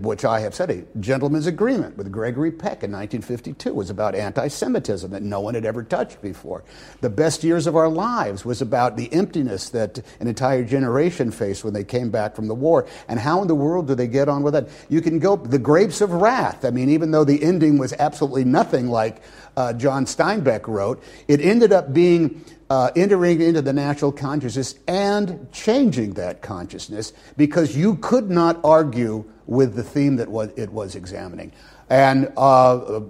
[0.04, 5.12] which I have said a gentleman's agreement with Gregory Peck in 1952 was about anti-Semitism
[5.12, 6.64] that no one had ever touched before.
[7.02, 11.64] The best years of our lives was about the emptiness that an entire generation faced
[11.66, 14.30] when they came back from the war, and how in the world do they get
[14.30, 14.70] on with that?
[14.88, 16.64] You can go the Grapes of Wrath.
[16.64, 19.22] I mean, even though the ending was absolutely nothing like
[19.58, 22.44] uh, John Steinbeck wrote, it ended up being
[22.74, 29.24] uh, entering into the natural consciousness and changing that consciousness because you could not argue
[29.46, 31.52] with the theme that was, it was examining.
[31.92, 33.02] And uh,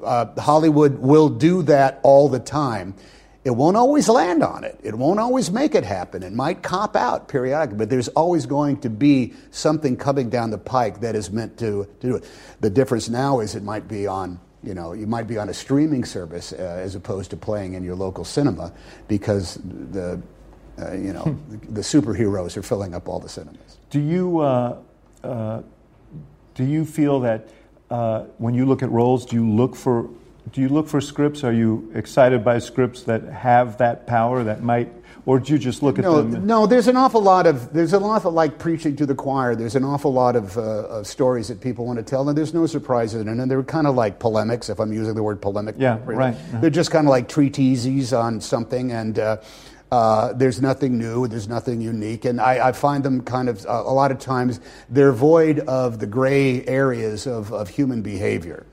[0.00, 2.94] uh, Hollywood will do that all the time.
[3.44, 4.78] It won't always land on it.
[4.84, 6.22] It won't always make it happen.
[6.22, 10.58] It might cop out periodically, but there's always going to be something coming down the
[10.58, 12.30] pike that is meant to, to do it.
[12.60, 15.54] The difference now is it might be on you know, you might be on a
[15.54, 18.72] streaming service uh, as opposed to playing in your local cinema
[19.08, 20.20] because the,
[20.80, 23.78] uh, you know, the, the, superheroes are filling up all the cinemas.
[23.90, 24.78] Do you, uh,
[25.24, 25.62] uh
[26.54, 27.48] do you feel that
[27.90, 30.08] uh, when you look at roles, do you look for,
[30.52, 31.44] do you look for scripts?
[31.44, 34.92] Are you excited by scripts that have that power that might
[35.24, 36.46] or do you just look at no, them?
[36.46, 39.54] No, there's an awful lot of there's an awful like preaching to the choir.
[39.54, 42.54] There's an awful lot of, uh, of stories that people want to tell, and there's
[42.54, 43.38] no surprises in it.
[43.40, 45.76] And they're kind of like polemics, if I'm using the word polemic.
[45.78, 46.34] Yeah, right.
[46.34, 46.60] Uh-huh.
[46.60, 49.36] They're just kind of like treatises on something, and uh,
[49.92, 53.82] uh, there's nothing new, there's nothing unique, and I, I find them kind of uh,
[53.84, 54.58] a lot of times
[54.88, 58.66] they're void of the gray areas of, of human behavior.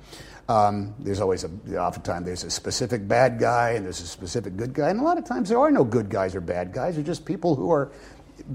[0.50, 4.74] Um, there's always a, oftentimes there's a specific bad guy and there's a specific good
[4.74, 6.96] guy, and a lot of times there are no good guys or bad guys.
[6.96, 7.92] They're just people who are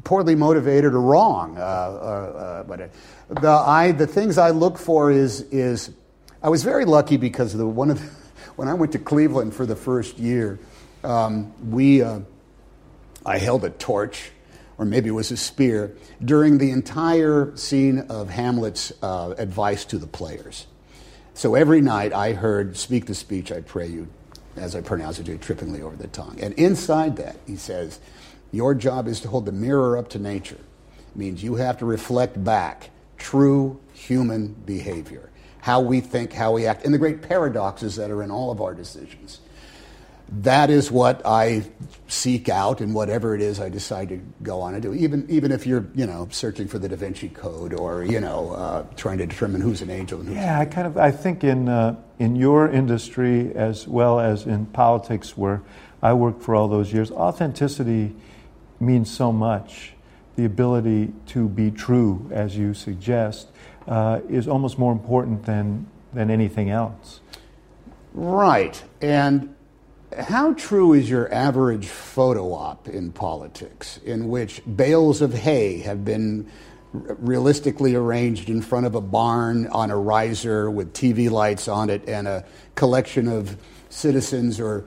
[0.03, 1.57] poorly motivated or wrong.
[1.57, 2.89] Uh, uh, uh, but uh,
[3.41, 5.93] the I the things I look for is is
[6.43, 8.07] I was very lucky because the one of the,
[8.57, 10.59] when I went to Cleveland for the first year,
[11.05, 12.21] um, we uh,
[13.25, 14.33] I held a torch.
[14.77, 19.99] Or maybe it was a spear during the entire scene of Hamlet's uh, advice to
[19.99, 20.67] the players.
[21.35, 24.09] So every night I heard, Speak the speech, I pray you,
[24.57, 26.39] as I pronounce it, trippingly over the tongue.
[26.41, 27.99] And inside that, he says,
[28.53, 30.61] Your job is to hold the mirror up to nature.
[30.99, 35.31] It means you have to reflect back true human behavior,
[35.61, 38.61] how we think, how we act, and the great paradoxes that are in all of
[38.61, 39.41] our decisions
[40.29, 41.65] that is what I
[42.09, 44.95] seek out in whatever it is I decide to go on and do.
[44.95, 48.53] Even even if you're you know searching for the Da Vinci Code or you know
[48.53, 51.45] uh, trying to determine who's an angel and who's yeah, I kind of I think
[51.45, 55.63] in uh, in your industry as well as in politics where
[56.03, 58.15] I worked for all those years, authenticity
[58.81, 59.93] means so much.
[60.37, 63.49] The ability to be true, as you suggest,
[63.87, 67.21] uh, is almost more important than than anything else.
[68.15, 69.54] Right, and
[70.19, 76.05] how true is your average photo op in politics, in which bales of hay have
[76.05, 76.51] been
[76.93, 82.09] realistically arranged in front of a barn on a riser with TV lights on it
[82.09, 82.45] and a
[82.77, 83.57] collection of
[83.89, 84.85] citizens or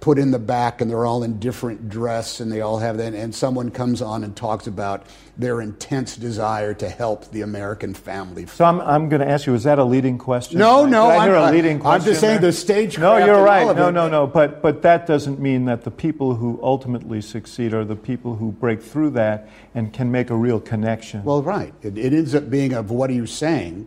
[0.00, 3.14] put in the back and they're all in different dress and they all have that
[3.14, 5.04] and someone comes on and talks about
[5.36, 8.46] their intense desire to help the American family.
[8.46, 10.58] So I'm, I'm going to ask you, is that a leading question?
[10.58, 12.00] No, no, Did I hear I'm, a leading question.
[12.00, 12.98] I'm just saying the stage.
[12.98, 13.76] No, you're right.
[13.76, 14.26] No, no, no.
[14.26, 18.52] But but that doesn't mean that the people who ultimately succeed are the people who
[18.52, 21.24] break through that and can make a real connection.
[21.24, 21.72] Well, right.
[21.82, 23.86] It, it ends up being of what are you saying,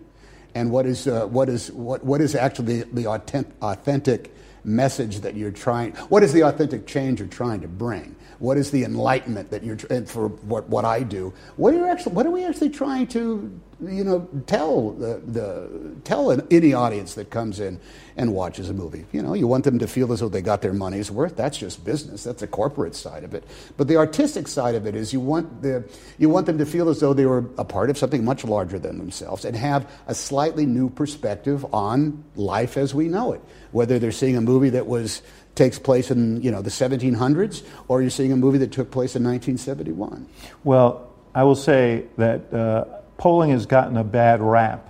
[0.56, 5.20] and what is uh, what is what what is actually the, the authentic, authentic message
[5.22, 5.92] that you're trying.
[6.10, 8.16] What is the authentic change you're trying to bring?
[8.42, 11.32] What is the enlightenment that you're and for what, what I do?
[11.58, 12.16] What are actually?
[12.16, 17.14] What are we actually trying to you know tell the, the tell an, any audience
[17.14, 17.80] that comes in
[18.18, 19.06] and watches a movie?
[19.12, 21.36] You know, you want them to feel as though they got their money's worth.
[21.36, 22.24] That's just business.
[22.24, 23.44] That's the corporate side of it.
[23.78, 25.88] But the artistic side of it is you want the
[26.18, 28.80] you want them to feel as though they were a part of something much larger
[28.80, 33.42] than themselves and have a slightly new perspective on life as we know it.
[33.72, 35.22] Whether they're seeing a movie that was
[35.56, 39.16] takes place in you know the 1700s, or you're seeing a movie that took place
[39.16, 40.28] in 1971.
[40.64, 42.86] Well, I will say that uh,
[43.18, 44.88] polling has gotten a bad rap.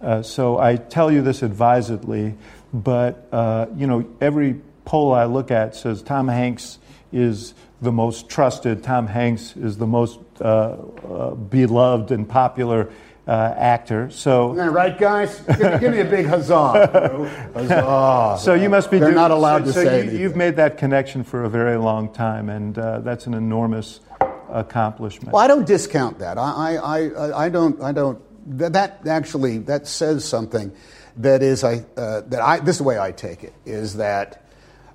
[0.00, 2.34] Uh, so I tell you this advisedly,
[2.72, 6.78] but uh, you know every poll I look at says Tom Hanks
[7.12, 8.82] is the most trusted.
[8.82, 12.90] Tom Hanks is the most uh, uh, beloved and popular
[13.30, 14.10] uh, actor.
[14.10, 15.38] So, right, guys?
[15.56, 17.30] give, give me a big huzzah!
[17.54, 18.42] huzzah!
[18.42, 18.98] so you must be.
[18.98, 20.20] They're doing- not allowed so, to so say you, anything.
[20.20, 24.00] You've made that connection for a very long time, and uh, that's an enormous
[24.48, 25.32] accomplishment.
[25.32, 26.38] Well, I don't discount that.
[26.38, 27.80] I, I, I, I don't.
[27.80, 28.20] I don't.
[28.58, 30.72] That, that actually that says something.
[31.18, 32.58] That is, I uh, that I.
[32.58, 34.44] This is the way I take it is that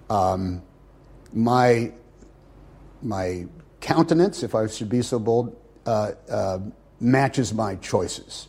[0.09, 0.61] um,
[1.31, 1.93] my
[3.01, 3.45] my
[3.79, 5.55] countenance, if I should be so bold,
[5.85, 6.59] uh, uh,
[6.99, 8.47] matches my choices.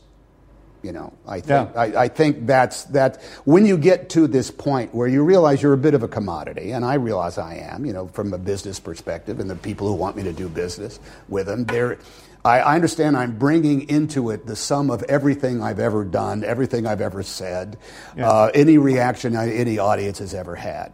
[0.83, 1.81] You know, I think Yeah.
[1.81, 3.21] I, I think that's that.
[3.45, 6.71] When you get to this point where you realize you're a bit of a commodity,
[6.71, 9.95] and I realize I am, you know, from a business perspective, and the people who
[9.95, 11.99] want me to do business with them, they're.
[12.45, 16.87] I, I understand I'm bringing into it the sum of everything I've ever done, everything
[16.87, 17.77] I've ever said,
[18.17, 20.93] uh, any reaction I- any audience has ever had,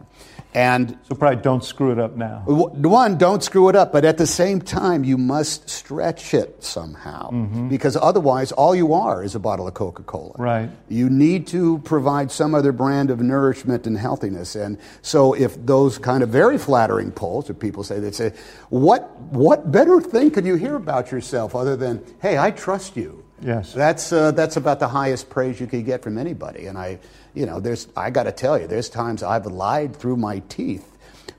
[0.53, 2.43] and so probably don't screw it up now.
[2.45, 7.31] One, don't screw it up, but at the same time, you must stretch it somehow.
[7.67, 10.35] Because otherwise, all you are is a bottle of Coca Cola.
[10.37, 10.69] Right.
[10.89, 14.55] You need to provide some other brand of nourishment and healthiness.
[14.55, 18.33] And so, if those kind of very flattering polls, or people say, they say,
[18.69, 23.23] what, what better thing could you hear about yourself other than, hey, I trust you?
[23.41, 23.73] Yes.
[23.73, 26.67] That's, uh, that's about the highest praise you could get from anybody.
[26.67, 26.99] And I,
[27.33, 30.89] you know, there's, I got to tell you, there's times I've lied through my teeth.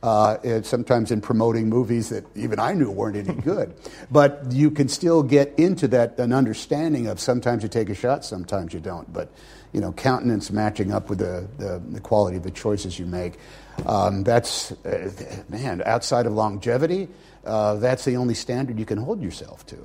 [0.02, 3.74] Uh, sometimes in promoting movies that even I knew weren't any good.
[4.10, 8.22] but you can still get into that, an understanding of sometimes you take a shot,
[8.22, 9.10] sometimes you don't.
[9.10, 9.30] But,
[9.72, 13.38] you know, countenance matching up with the, the, the quality of the choices you make.
[13.86, 15.10] Um, that's, uh,
[15.48, 17.08] man, outside of longevity,
[17.46, 19.76] uh, that's the only standard you can hold yourself to.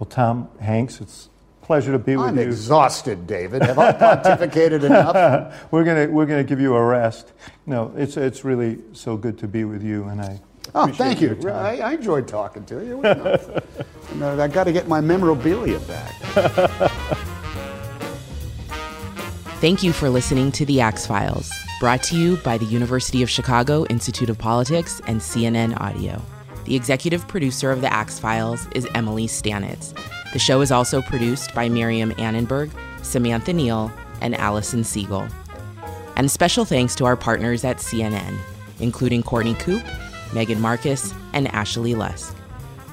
[0.00, 1.28] Well, Tom Hanks, it's
[1.62, 2.42] pleasure to be with I'm you.
[2.42, 3.62] exhausted, David.
[3.62, 5.66] Have I pontificated enough?
[5.72, 7.32] we're gonna we're gonna give you a rest.
[7.66, 10.40] No, it's it's really so good to be with you, and I.
[10.74, 11.36] Oh, thank you.
[11.48, 12.96] I, I enjoyed talking to you.
[12.96, 13.60] You know,
[14.12, 16.14] And, uh, I got to get my memorabilia back.
[19.60, 21.50] Thank you for listening to The Axe Files,
[21.80, 26.22] brought to you by the University of Chicago Institute of Politics and CNN Audio.
[26.64, 29.92] The executive producer of The Axe Files is Emily Stanitz.
[30.32, 32.70] The show is also produced by Miriam Annenberg,
[33.02, 35.26] Samantha Neal, and Allison Siegel.
[36.16, 38.38] And special thanks to our partners at CNN,
[38.78, 39.82] including Courtney Coupe,
[40.32, 42.36] Megan Marcus, and Ashley Lusk.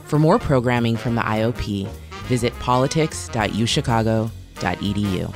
[0.06, 1.88] For more programming from the IOP,
[2.28, 5.36] visit politics.uchicago.edu.